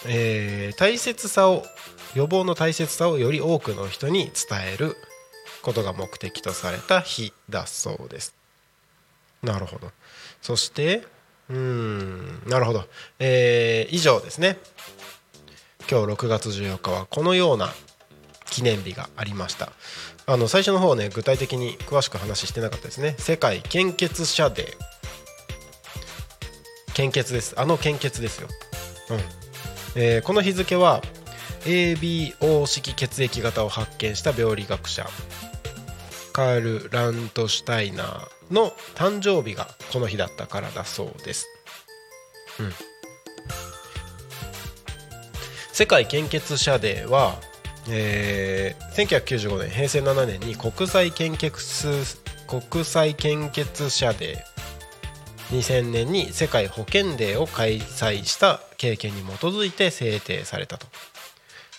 [0.05, 1.63] えー大切さを
[2.15, 4.95] 予防の大切さをより多くの人に伝える
[5.61, 8.35] ことが目的とされた日だそうです。
[9.41, 9.91] なるほど。
[10.41, 11.05] そして
[11.49, 12.85] うーんなるほど、
[13.19, 14.57] えー以上ですね。
[15.89, 17.69] 今日6月14日はこのような
[18.49, 19.71] 記念日がありました。
[20.27, 23.15] あの最初の方ね具体的に詳しく話してなかったですね。
[23.19, 24.95] 世界献血者デー。
[26.93, 27.53] 献血です。
[27.57, 28.47] あの献血ですよ、
[29.09, 29.19] うん。
[29.95, 31.01] えーこの日付は
[31.65, 35.07] ABO 式血液型を発見した病理学者
[36.31, 41.47] カール・ラントシュタイナーの誕生日がこの日だったからだそうです、
[42.59, 42.71] うん、
[45.71, 47.35] 世界献血者デーは、
[47.89, 54.54] えー1995年平成7年に国際献血国際献血者デー
[55.51, 60.87] 2000年に世界保健デーを開催した経験に基づいて制定されたと。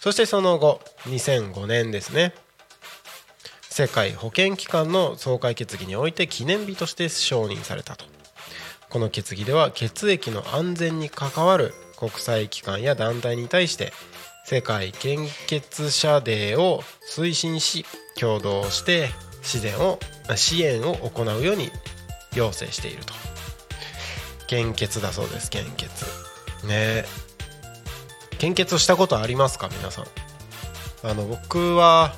[0.01, 2.33] そしてその後2005年ですね。
[3.69, 8.05] 世界保健機関の総会決議において記念日として承認されたと。
[8.89, 13.93] この決議では血液の安全に関わる国際機関や団体に対して
[14.45, 17.85] 世界献血者デーを推進し
[18.19, 19.09] 共同して
[19.43, 19.99] 自然を
[20.37, 21.71] 支援を行うように
[22.35, 23.36] 要請していると。
[24.47, 26.05] 献血だそうです献血。
[26.67, 27.05] ね。
[28.39, 30.07] 献血したことありますか皆さん？
[31.03, 32.15] あの僕は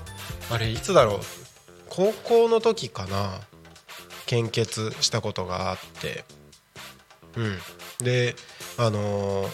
[0.51, 1.21] あれいつだろう？
[1.89, 3.41] 高校の時かな。
[4.27, 6.25] 献血したことがあって。
[7.37, 7.59] うん。
[8.05, 8.37] で
[8.77, 9.49] あのー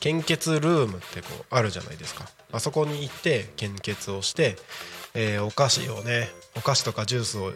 [0.00, 2.28] 献血ルームってこうあるじゃないですか。
[2.50, 4.56] あそこに行って献血をして、
[5.14, 7.52] えーお菓子をねお菓子とかジュースを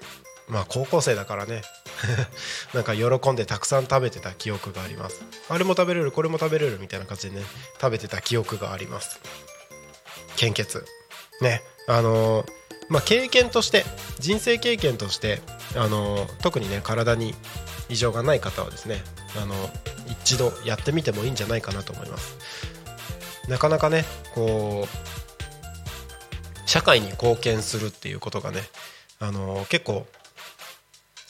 [0.49, 1.63] まあ高校生だからね
[2.75, 5.23] なんか喜んでたくさん食べてた記憶があります。
[5.49, 7.45] あれも食べれるこれも食べれるみたいな感じでね
[7.81, 9.19] 食べてた記憶があります。
[10.37, 10.85] 献血。
[11.41, 11.63] ね。
[11.89, 12.53] あのー
[12.89, 13.85] まあ経験として
[14.21, 15.41] 人生経験として
[15.75, 17.35] あのー特にね体に
[17.89, 19.03] 異常がない方はですね
[19.41, 19.55] あの
[20.23, 22.37] 一度やってみてもいいんじゃないかなと思います。
[23.49, 28.63] なかなかねこう社会に貢献するっていうことがね
[29.21, 30.07] あの結構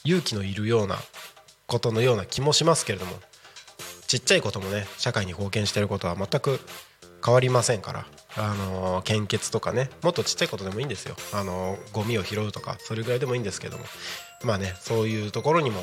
[0.07, 0.97] 勇気のいるような
[1.67, 3.13] ことのような気もしますけれども
[4.07, 6.61] ちっちゃいこともね社会に貢献してることは全く
[7.25, 11.17] 変わりませんからあの献血とかねもっとちっちゃいことでもいいんですよ。
[11.33, 13.85] あのゴミを拾うとかそれぐらいでもいいんですけども。
[14.45, 15.81] まあねそういうところにも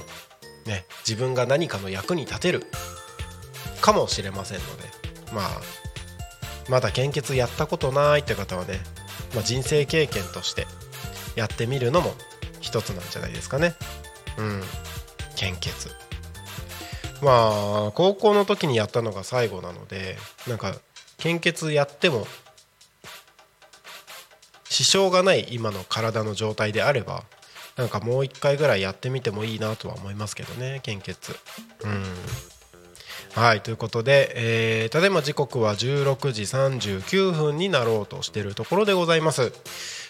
[0.65, 2.63] ね自分が何かの役に立てる
[3.81, 4.83] かもしれませんので
[5.33, 5.49] まあ
[6.69, 8.79] まだ献血やったことないって方はね、
[9.33, 10.65] まあ、人生経験として
[11.35, 12.13] やってみるのも
[12.61, 13.73] 一つなんじゃないですかね。
[14.37, 14.63] うん。
[15.35, 15.89] 献血。
[17.21, 20.17] まあ高校の時にやったのが最後なので
[20.47, 20.75] なんか
[21.17, 22.27] 献血やっても
[24.69, 27.23] 支障がない今の体の状態であれば
[27.77, 31.35] なんかもう一回ぐらいやってみてもいいなとは思いますけどね献血。
[31.83, 32.03] うん。
[33.35, 39.53] はいということで、えーただいま時刻は16時39分になろうとしているところでございます。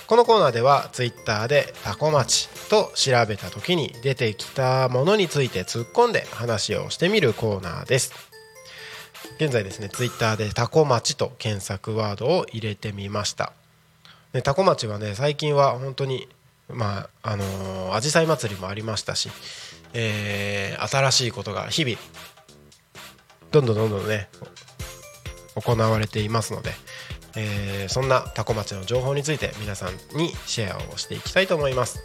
[0.09, 8.13] このコーナーではツイッターでタコ町と調べた時に出てきたものについて突っ込んで話をしてみるコーナーです。
[9.39, 13.53] 現在ですねツイッターでタコ町と検索ワードを入れてみました。
[14.33, 16.29] でタコ町はね最近は本当に
[16.69, 19.31] まああのー、紫陽花祭りもありましたし、
[19.93, 21.97] えー新しいことが日々
[23.53, 24.29] どんどんどんどんね
[25.55, 26.73] 行われていますので、
[27.37, 32.03] えーそんなタコ町の情報について皆さんにシェアをしていきたいと思います。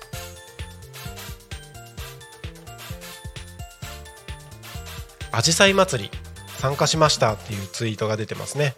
[5.31, 6.11] アジサイ祭り
[6.57, 8.75] 参加しましたっていうツイートが出てますね、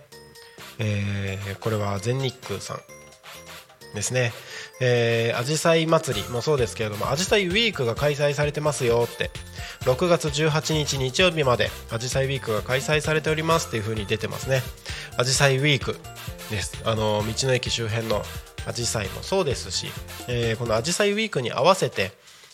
[0.80, 2.80] えーこれは全日空さん。
[3.94, 4.34] ですね。
[4.80, 9.32] えー、アジサイ祭りもそうですけれどもアジサイウィークが開催されてますよって。
[9.82, 14.62] 6月18日日曜日までアジサイウィークが開催されておりますっていう風に出てますね。
[15.18, 15.98] アジサイウィーク
[16.50, 16.82] です。
[16.86, 18.24] あの道の駅周辺の
[18.68, 19.88] アジサイもそうですし、
[20.28, 22.12] えーこのアジサイウィークに合わせて、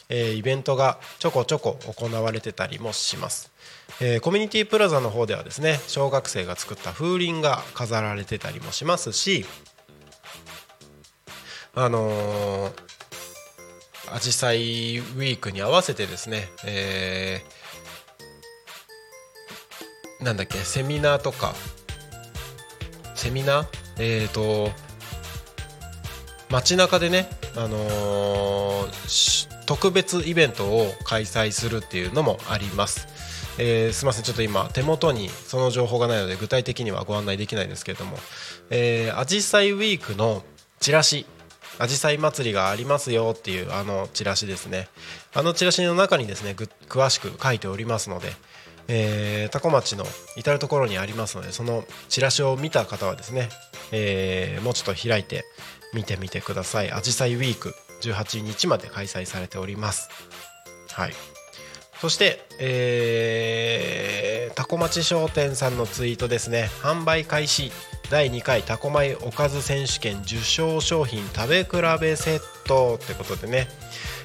[0.09, 3.51] えーイベントがちょこちょこ行われてたりもします、
[3.99, 9.45] えーコミュニティプラザの方ではですね小学生が作った風鈴が飾られてたりもしますし
[11.79, 12.87] あのー
[14.11, 21.53] アジサイウィークに合わせてですね、えーなんだっけセミナーとか
[23.13, 23.67] セミナー？
[23.99, 24.71] えっ、と
[26.49, 33.07] 街中でね、あのー特別イベントを開催するっていうのもあります。
[33.59, 38.17] えーすみませんちょっと今手元にその情報がないので具体的にはご案内できないんですけれども、
[38.71, 40.43] えー、アジサイウィークの
[40.79, 41.27] チラシ
[41.79, 44.87] アジサイ祭りがありますよっていうあのチラシですね。
[45.33, 46.55] あのチラシの中にですね
[46.89, 48.31] 詳しく書いておりますので、
[48.87, 50.05] えー、タコ町の
[50.35, 53.49] 至る所にありますのでそのチラシを見た方はですね、
[53.91, 55.45] えーもうちょっと開いて
[55.93, 56.91] 見てみてください。
[56.91, 60.09] アジサイウィーク18日まで開催されております。
[60.91, 61.13] はい。
[61.99, 66.69] そして、えー、タコ町商店さんのツイートですね。
[66.81, 67.71] 販売開始。
[68.09, 73.67] 第2回タコ米おかず選手権受賞商品食べ比べセットってことでね、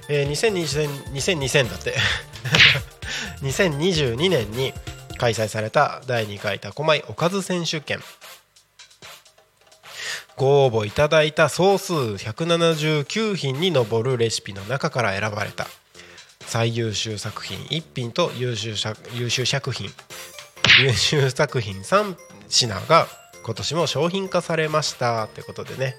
[0.09, 1.95] えー、2020 2020だって。
[3.43, 4.72] 2022年に
[5.18, 8.01] 開催された第2回タコ米おかず選手権。
[10.37, 15.66] ご応募いただいた総数179品に上るレシピの中から選ばれた。
[16.47, 19.91] 最優秀作品1品と優秀作優秀作品
[20.80, 22.16] 優秀作品3
[22.49, 23.07] 品が
[23.43, 25.97] 今年も商品化されましたってことでね、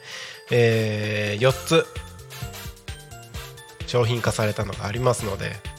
[0.51, 1.85] え4つ
[3.87, 5.73] 商品化されたのがありますので。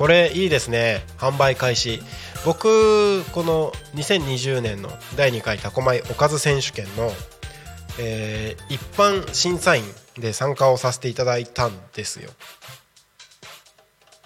[0.00, 1.04] これいいですね。
[1.18, 2.00] 販売開始。
[2.46, 7.12] 僕この2020年の第2回タコ米おかず選手権の、
[7.98, 9.84] えー一般審査員
[10.16, 12.30] で参加をさせていただいたんですよ。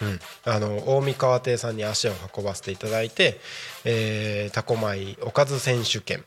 [0.00, 3.40] うん、あの大三川亭さんに足を運ばせていただいて、
[3.84, 6.24] えー、タコ米おかず選手権。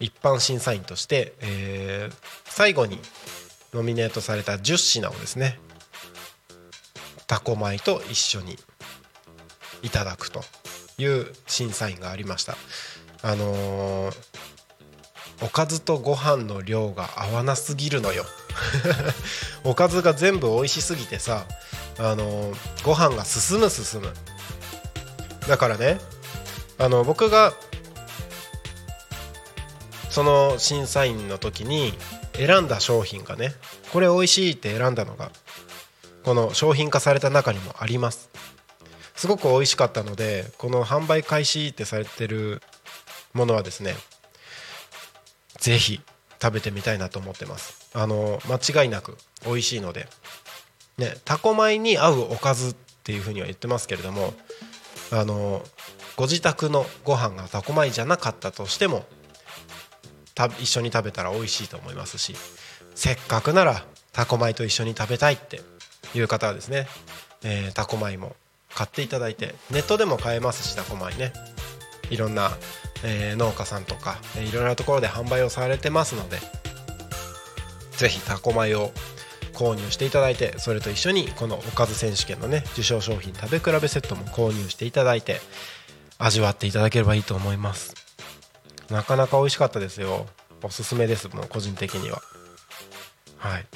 [0.00, 2.14] 一般審査員として、えー
[2.48, 2.98] 最後に
[3.74, 5.58] ノミネートされた10品をですね
[7.26, 8.56] タコ米と一緒に
[9.82, 10.40] いただくと
[10.96, 12.56] いう審査員がありました。
[13.22, 14.16] あのー
[15.42, 18.24] おかずとご飯の量が合わなすぎるのよ。
[19.64, 21.44] おかずが全部美味しすぎてさ
[21.98, 24.14] あのご飯が進む進む。
[25.46, 26.00] だからね
[26.78, 27.52] あの僕が
[30.16, 31.92] その審査員の時に
[32.32, 33.52] 選んだ商品がね
[33.92, 35.30] これ美味しいって選んだのが
[36.24, 38.30] この商品化された中にもあります。
[39.14, 42.62] すごく美味しかったのでこの販売開始ってされてる
[43.34, 43.94] ものはですね
[45.58, 46.00] ぜひ
[46.40, 47.90] 食べてみたいなと思ってます。
[47.92, 50.08] あの間違いなく美味しいので。
[50.96, 54.32] ね、タコ米に合うおかずっていうふうには言ってますけれども
[55.12, 55.62] あの
[56.16, 59.04] ご自宅のご飯がタコ米じゃなかったとしても
[60.60, 62.34] 一緒に食べたら美味しいと思いますし
[62.94, 65.60] せっかくならタコ米と一緒に食べたいって
[66.14, 66.86] いう方はですね、
[67.42, 68.36] えータコ米も
[68.74, 71.32] 買っていただいてネットでも買えますしタコ米ね。
[72.10, 72.52] いろんな
[73.02, 76.38] えー農家さんとか、えーいろいろなところで販売をされてますので
[77.96, 78.92] ぜひタコ米を
[79.52, 85.40] 購入していただいてそれと一緒にこのおかず選手権のね受賞商品食べ比べセットも購入していただいて
[86.18, 88.05] 味わっていただければいいと思います。
[88.90, 90.26] なかなか美味しかったですよ。
[90.62, 92.22] おすすめですもう個人的には。
[93.38, 93.66] はい。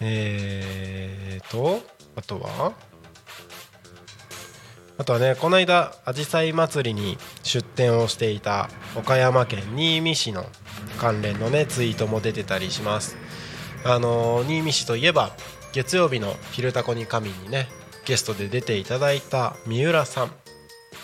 [0.00, 1.80] えーと
[2.16, 2.72] あとは？
[4.98, 10.46] あとはねこの間あじさい祭りに出店をしていた岡山県新見市の
[10.98, 13.16] 関連のねツイートも出てたりします。
[13.84, 15.32] あのー新見市といえば
[15.72, 17.68] 月曜日の「昼タコに神」にね
[18.04, 20.32] ゲストで出ていただいた三浦さん。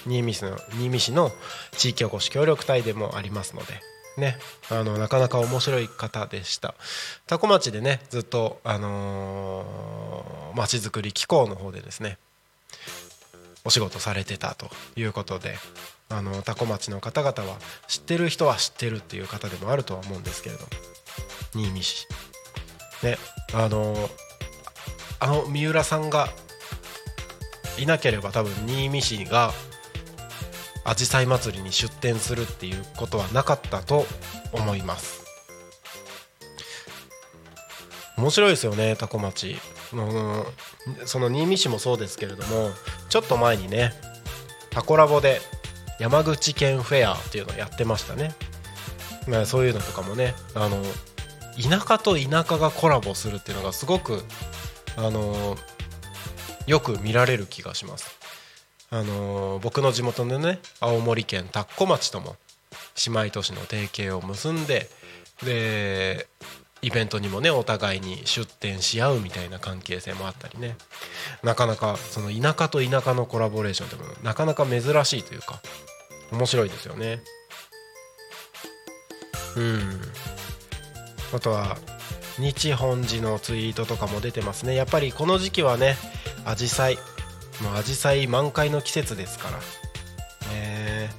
[0.07, 1.31] 新見市の新見市の
[1.73, 3.81] 地域おこし協力隊でもありますので
[4.17, 4.39] ね
[4.71, 6.75] あのなかなか面白い方でした。
[7.27, 12.19] 多古町でねずっとあのーまちづくり機構の方でですね
[13.65, 15.57] お仕事されてたということで
[16.09, 20.65] あの多古町の方々は知ってる人は知ってるっていう方でもあるとは思うんですけれど
[21.53, 22.07] 新見市。
[23.03, 23.19] ね
[23.53, 24.09] あの
[25.21, 26.29] あの三浦さんが
[27.79, 29.53] いなければ多分新見市が
[30.89, 34.07] あじさい祭りに出店するっていうことはなかったと
[34.53, 35.25] 思います。
[38.17, 39.57] 面白いですよね多古町。
[39.93, 40.45] うん
[41.07, 42.71] その新見市もそうですけれども
[43.09, 43.93] ちょっと前にね
[44.71, 45.41] タコラボで
[45.99, 48.35] 山口県フェアっていうのをやってましたね、
[49.29, 50.83] まあ、そういうのとかもねあの
[51.57, 54.23] 田舎と田舎がコラボするっていうのがすごく
[54.97, 55.57] あの
[56.67, 58.26] よく見られる気がします。
[58.91, 62.37] あの僕の地元のね青森県田子町とも
[63.07, 64.89] 姉妹都市の提携を結んで
[65.43, 66.29] で
[66.83, 70.77] イベントにもねお互いに出店し合うみたいな関係性もあったりね。
[71.43, 75.61] なかなかその田舎と田舎のコラボレーションってもなかなか珍しいというか
[76.31, 77.23] 面白いですよね。
[79.57, 80.01] うん。
[81.35, 81.77] あとは
[82.39, 84.75] 日本寺のツイートとかも出てますね。
[84.75, 85.97] やっぱりこの時期はね
[86.45, 86.99] アジサイ
[87.63, 89.59] もうアジサイ満開の季節ですから。
[90.53, 91.11] ね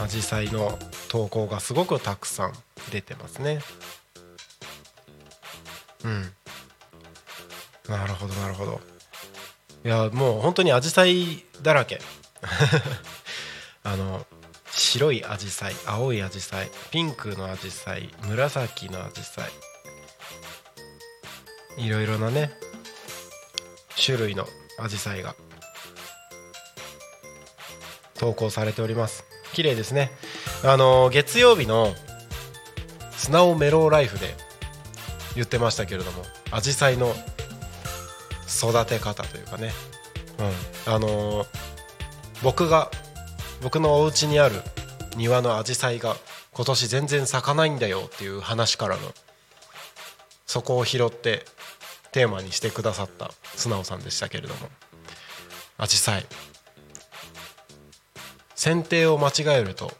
[0.00, 0.78] アジサイの
[1.08, 2.52] 投稿がすごくたくさん
[2.92, 3.60] 出てますね。
[6.04, 6.32] うん。
[7.88, 8.80] なるほどなるほど。
[9.84, 12.00] いやもう本当にアジサイだらけ。
[13.82, 14.26] あの
[14.70, 19.42] 白いアジサイ青いアジサイピンクのアジサイ紫のアジサ
[21.76, 22.52] イいろいろなね
[24.04, 24.46] 種類の
[24.78, 25.34] アジサイが。
[28.18, 29.24] 投稿されております。
[29.52, 30.10] 綺麗ですね。
[30.64, 31.94] あの月曜日の
[33.12, 34.34] スナオメローライフで
[35.34, 37.14] 言ってましたけれどもアジサイの
[38.48, 39.70] 育て方というかね、
[40.86, 41.46] うん、あの
[42.42, 42.90] 僕が
[43.62, 44.62] 僕のお家にある
[45.16, 46.16] 庭のアジサイが
[46.52, 49.02] 今年全然咲かないんだよっていう話からの
[50.46, 51.44] そこを拾って
[52.12, 54.68] テーマにしてくださった素直さんでしたけれども。
[55.76, 56.26] アジサイ。
[58.56, 59.92] 剪定を間違えると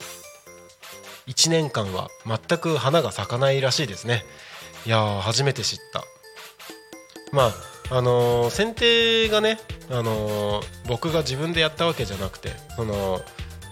[1.28, 4.24] 1年間は全く花が咲かないらしいですね。
[4.84, 6.02] いや初めて知った。
[7.32, 7.52] ま
[7.90, 9.58] ああのー剪定がね、
[9.90, 13.20] あのー僕が自分でやったわけじゃなくてその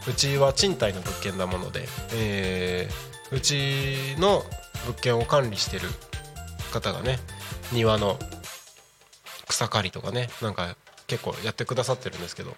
[0.09, 4.45] うちは賃貸の物件なもので、えーうちの
[4.87, 5.89] 物件を管理してる
[6.73, 7.19] 方がね
[7.73, 8.19] 庭の
[9.57, 10.77] 草刈りとかねなんか
[11.07, 12.55] 結構やってくださってるんですけど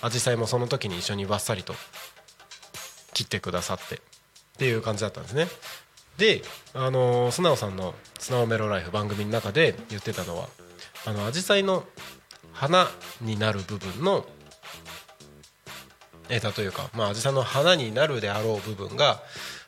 [0.00, 1.74] アジサイもその時に一緒にバッサリと
[3.12, 3.98] 切ってくださってっ
[4.56, 5.46] ていう感じだったんですね。
[6.16, 6.42] で
[6.74, 10.48] あのー素直さんの「素直メロライフ」番組の中で言ってたのは
[11.04, 11.86] あのアジサイの
[12.52, 12.88] 花
[13.20, 14.26] になる部分の
[16.28, 19.22] 枝というか、まあ、アジサイの花になるであろう部分が、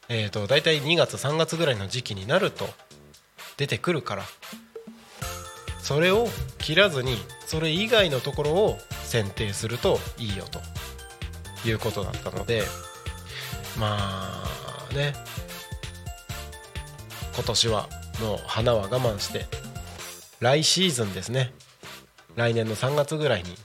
[0.08, 2.68] えー、と大体2月3月ぐらいの時期になると
[3.56, 4.24] 出てくるから
[5.90, 6.28] それを
[6.58, 7.16] 切らずに
[7.48, 8.78] それ以外のところを
[9.08, 10.60] 剪定するといいよと
[11.68, 12.62] いうことだったので
[13.76, 15.14] まあね。
[17.34, 17.88] 今年は
[18.20, 19.46] もう花は我慢して
[20.38, 21.52] 来シーズンですね。
[22.36, 23.56] 来年の3月ぐらいに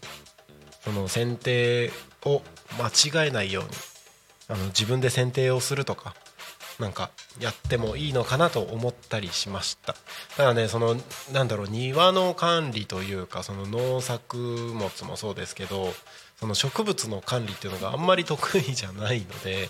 [0.84, 1.92] その剪定
[2.26, 2.42] を
[2.80, 3.70] 間違えないように
[4.48, 6.16] あの自分で剪定をするとか
[6.80, 7.10] なんか
[7.40, 9.96] やってもいいのかなと思ったりしました。
[10.36, 10.96] ただねその
[11.32, 15.94] なんだろう庭の管理というかその農作物もそうですけど
[16.40, 19.70] その植物の管理っていうのがあんまり得意じゃないので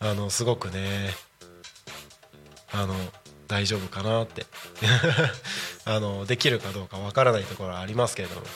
[0.00, 1.10] あのすごくね
[2.72, 2.94] あの
[3.48, 4.46] 大丈夫かなって。
[5.86, 8.46] あのできるかどうかわからないところはありますけれども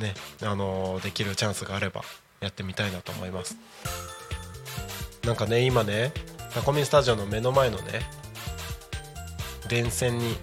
[0.00, 2.02] ねあのできるチャンスがあれば
[2.40, 3.56] やってみたいなと思います。
[5.24, 6.12] なんかね今ね
[6.54, 8.00] タコミスタジオの目の前のね
[9.68, 10.36] 電線に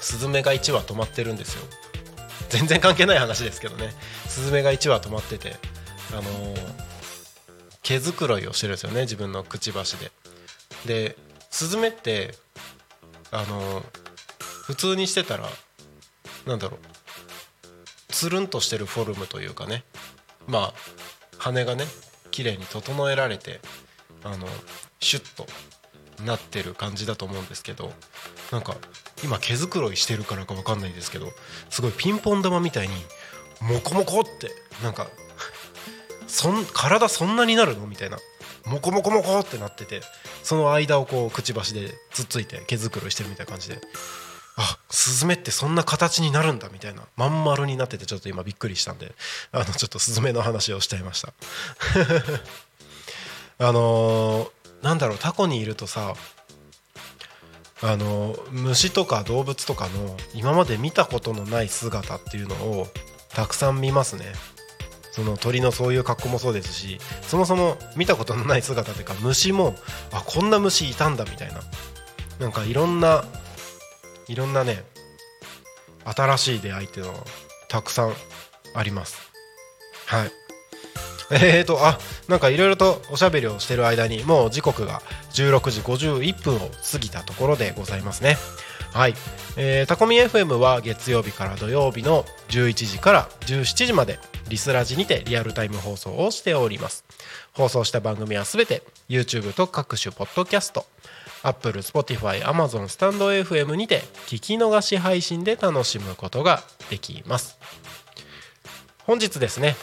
[0.00, 1.62] スズメが1羽止まってるんですよ。
[2.50, 3.92] 全然関係ない話ですけどね。
[4.28, 5.56] スズメが1羽止まってて
[6.12, 6.84] あのー
[7.82, 10.12] 毛づくろいをしてるんですよね自分のくちばしで。
[10.86, 11.16] で
[11.50, 12.34] スズメって
[13.30, 13.84] あのー
[14.64, 15.48] 普通にしてたら
[16.46, 16.80] なんだろう
[18.08, 19.84] つるんとしてるフォルムというかね。
[20.46, 20.74] まあ
[21.38, 21.84] 羽がね
[22.30, 23.60] 綺麗に整えられて
[24.24, 24.46] あの
[25.00, 25.46] シュッと
[26.24, 27.92] なってる感じだと思うんですけど
[28.50, 28.76] なんか
[29.22, 31.28] 今毛づくろいしてるからか分かんないですけど
[31.70, 32.94] すごいピンポン玉みたいに
[33.60, 34.50] モコモコって
[34.82, 35.08] なんか
[36.26, 38.18] そん体そんなになるのみたいな
[38.66, 40.00] モコモコモコってなってて
[40.42, 43.80] その間をこうくちばしでつっついて毛づくろいしてるみたいな感じで
[44.56, 49.12] あスズメってそんな形になるんだみたいなまん丸になっててちょっと今びっくりしたんで
[49.52, 51.32] あのちょっとスズメの話をしちゃいました。
[53.58, 56.12] あのーなんだろうタコにいるとさ
[57.82, 62.86] あの虫とか動物とかの今まで見たことのない姿っていうのを
[63.30, 64.26] たくさん見ますね。
[65.10, 69.76] その鳥のそういう格好もそうですしそもそも見たことのない姿っていうか虫も
[70.12, 71.60] あこんな虫いたんだみたいな。
[72.40, 73.24] なんかいろんな
[74.26, 74.82] いろんなね
[76.04, 77.20] 新しい出会いっていうのは
[77.68, 78.12] たくさん
[78.74, 79.30] あります。
[80.06, 80.43] はい。
[81.34, 86.58] えーとあなんかいろいろとおしゃべりをしてる間にもう時刻が16時51分を
[86.92, 88.36] 過ぎたところでございますね。
[88.92, 89.14] はい、
[89.56, 97.04] えー、タコミ FM は月曜日から土曜日の11時から17時までリスラジにてリアルタイム放送をしております。
[97.52, 100.86] 放送した番組はすべて YouTube と各種ポッドキャスト
[101.42, 107.58] Apple、Spotify、Amazon、スタンド FM にて聞き逃し配信で楽しむことができます。
[109.06, 109.76] 本日ですね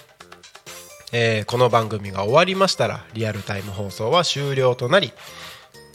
[1.12, 5.12] えーこの番組が終わりましたらリアルタイム放送は終了となり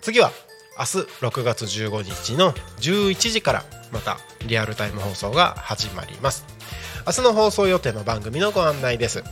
[0.01, 0.31] 次は
[0.79, 0.89] 明日
[1.25, 6.45] 6月15日の11時からまたリアルタイム放送が始まります。
[7.07, 9.23] 明日の放送予定の番組のご案内です、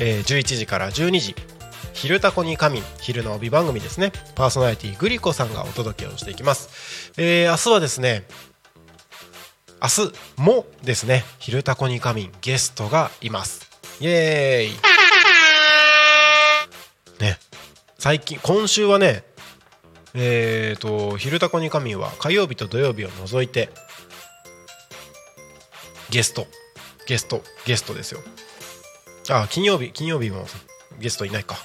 [0.00, 1.36] えー11時から12時
[1.92, 4.12] 「昼タコに仮眠」昼の帯番組ですね。
[4.34, 8.24] パーソナリティグリコさんがお届けをしていきます、えー明日はですね
[9.80, 13.63] 明日もですね「昼タコに仮眠」ゲストがいます。
[14.00, 14.74] イエー
[17.20, 17.22] イ。
[17.22, 17.38] ね。
[17.98, 19.24] 最近今週はね
[20.14, 23.70] えー、と「昼タコに仮眠」は火曜日と土曜日を除いて
[26.10, 26.46] ゲスト。
[27.06, 27.42] ゲスト。
[27.66, 28.20] ゲストですよ。
[29.30, 30.46] あ金曜日金曜日も
[30.98, 31.56] ゲストいないか。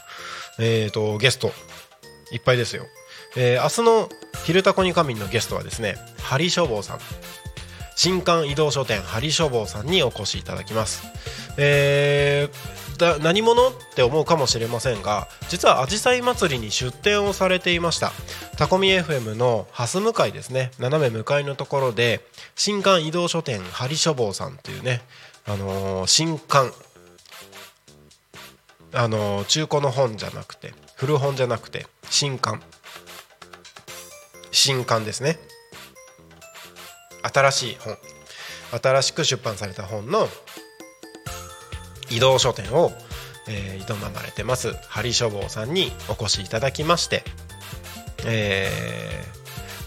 [0.60, 1.52] えー、とゲスト。
[2.32, 2.86] いっぱいですよ、
[3.36, 4.10] えー明日の
[4.46, 7.00] 「昼タコに仮眠」のゲストはですねハリ消防さん。
[7.96, 11.04] 新刊移動書店ハリ消防さんにお越しいただきます。
[11.62, 18.12] えーだ何者って思うかもしれませんが実はあじさい祭りに出店をされていました。
[18.58, 20.72] タコミ FM の蓮向かいですね。
[20.80, 22.20] 斜め向かいのところで
[22.56, 25.02] 新刊移動書店ハリ書房さんというね、
[25.46, 26.72] あのー新刊
[28.94, 32.62] あのー中古の本じゃなくて古本じゃなくて新刊
[34.52, 35.40] 新刊ですね。
[37.34, 37.98] 新しい本。
[38.72, 40.28] 新しく出版された本の
[42.10, 42.92] 移動書店を、
[43.48, 47.24] えー営まれてますハリ書房さんにお越しいただきまして、
[48.26, 49.40] えー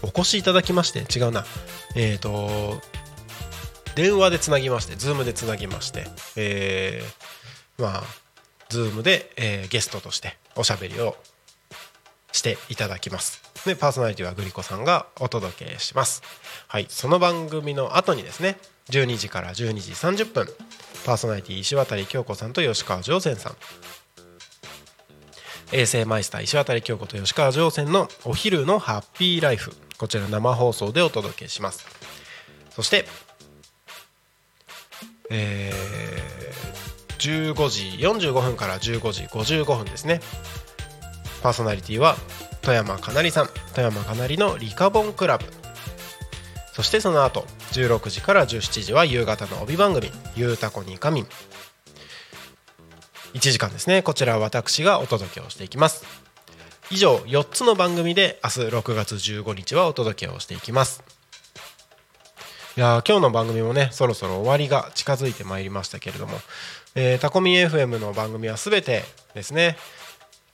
[0.05, 1.45] お越しいただきまして違うな。
[1.95, 2.81] えっ、と
[3.95, 8.03] 電話でつなぎましてズームでつなぎましてえーまあ
[8.69, 11.15] ズームで、えーゲストとしておしゃべりを
[12.33, 13.41] していただきます。
[13.65, 16.21] でパーソナリティはグリコさんがお届けします。
[16.67, 16.87] はい。
[16.89, 18.57] その番組の後にですね
[18.89, 20.49] 12時から12時30分
[21.05, 23.55] パーソナリティ石渡京子さんと吉川上泉さん。
[25.71, 29.73] 衛星マイスター石渡京子と吉川上泉のお昼のハッピーライフ。
[29.97, 31.85] こちら生放送でお届けします。
[32.71, 33.05] そして
[35.29, 35.83] えー
[37.23, 37.83] 15時
[38.29, 40.19] 45分から15時55分ですね。
[41.41, 42.17] パーソナリティは
[42.61, 43.49] 富山かなりさん。
[43.73, 45.45] 富山かなりのリカボンクラブ。
[46.73, 51.27] そしてその後16時から17時は夕方の帯番組「ゆうたこにかみん」
[53.33, 54.03] 1時間ですね。
[54.03, 56.05] こちらは私がお届けをしていきます。
[56.91, 61.03] 以上4つの番組で明日6月15日はお届けをしていきます。
[62.75, 66.39] いや今日の番組もねそろそろ終わりが近づいてまいりましたけれども、
[66.95, 69.03] えータコミ FM の番組は全て
[69.35, 69.77] ですね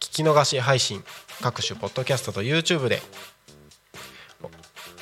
[0.01, 1.03] 聞き逃し配信
[1.41, 3.01] 各種ポッドキャストと YouTube で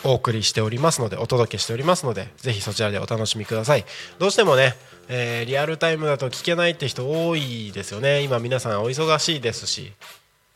[0.04, 3.86] お送りしておりますのでお届けしておりますのでぜひそちらでお楽しみください。
[4.20, 4.76] どうしてもね、
[5.10, 8.22] えーリアルタイムだと聞けないって人多いですよね。
[8.22, 9.94] 今皆さんお忙しいですし。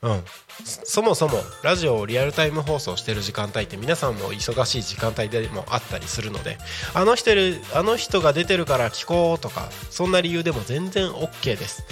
[0.03, 0.23] うん、
[0.63, 6.57] そもそもラジオをリアルタイム放送してる時間帯って皆さんも忙しい時間帯でもあったりするので
[6.95, 7.29] あの人
[7.75, 11.83] あの人が出てるから聞こうとかそんな理由でも全然 OK です。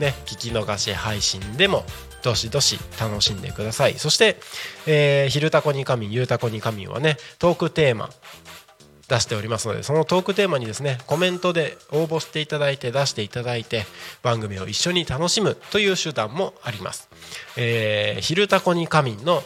[0.00, 1.84] ね、聞き逃し配信でも
[2.22, 3.98] どしどし楽しんでください。
[3.98, 4.40] そして
[4.86, 8.10] 「え、昼タコに神ゆうたこに神」はねトークテーマ
[9.08, 13.86] 出しておりますのでそのトークテーマにですねコメントで応募していただいて出していただいて
[14.22, 17.08] 番組を一緒に楽しむという手段もあります
[17.56, 19.42] 「え、昼タコに仮眠」の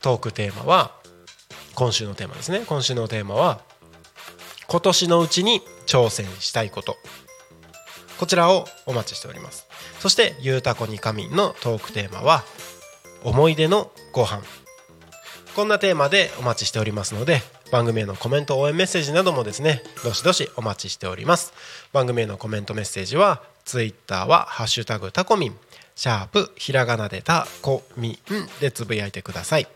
[0.00, 0.92] トークテーマは
[1.74, 2.62] 今週のテーマですね。
[2.66, 3.60] 今週のテーマは
[4.66, 6.96] 今年のうちに挑戦したいこと。
[8.18, 9.66] こちらをお待ちしております。
[9.98, 12.44] そして「ゆうたこに仮眠」のトークテーマは
[13.22, 14.42] 思い出のご飯。
[15.54, 21.52] こんなテーマでお待ちしておりますので番組へのコメント応援メッセージなどもですねどしどしお待ちしております。
[21.92, 25.58] 番組へのコメントメッセージはツイッターはハッシュタグタコミン
[25.96, 29.66] シャープひらがなでタコミンでつぶやいてください。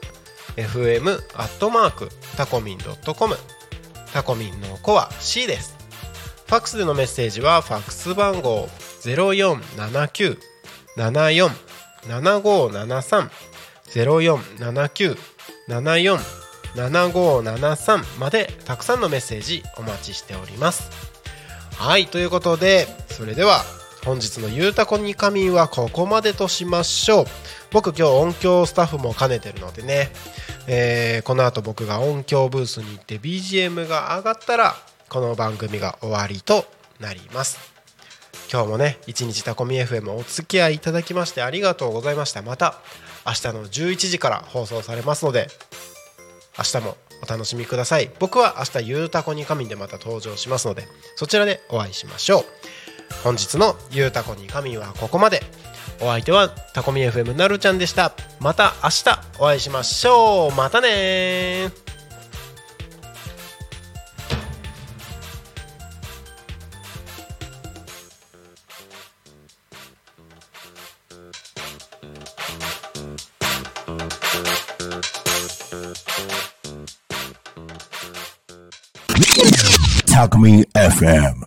[1.34, 3.36] アットマークタコミン .com
[4.12, 5.76] タコミンの子は C です。
[6.46, 8.68] ファックスでのメッセージはファックス番号
[10.96, 13.30] 0479747573
[16.74, 20.90] 0479747573までたくさんのメッセージお待ちしております。
[21.76, 23.62] はいということでそれでは
[24.04, 27.24] 本日の「ゆうたこに仮眠」はここまでとしましょう。
[27.70, 30.10] 僕今日音響スタッフも兼ねてるのでね、
[30.66, 34.74] えー、この後僕が音響ブースに行って BGM が上がったら
[35.08, 36.64] この番組が終わりと
[36.98, 37.58] なります。
[38.52, 42.42] 今日もね一日タコミ FM お付き合いいただきましてありがとうございました。
[42.42, 42.78] また
[43.26, 45.48] 明日の11時から放送されますので
[46.58, 48.10] 明日もお楽しみください。
[48.18, 52.44] 僕は明日ゆうたこに神でまた登場しますのでそちらでお会いしましょう。
[53.22, 55.42] 本日のゆうたこに神はここまで。
[56.02, 58.12] お相手はタコミ FM なるちゃんでした。
[58.40, 60.54] また明日お会いしましょう。
[60.54, 61.70] またね
[80.06, 81.34] Talk Me FM.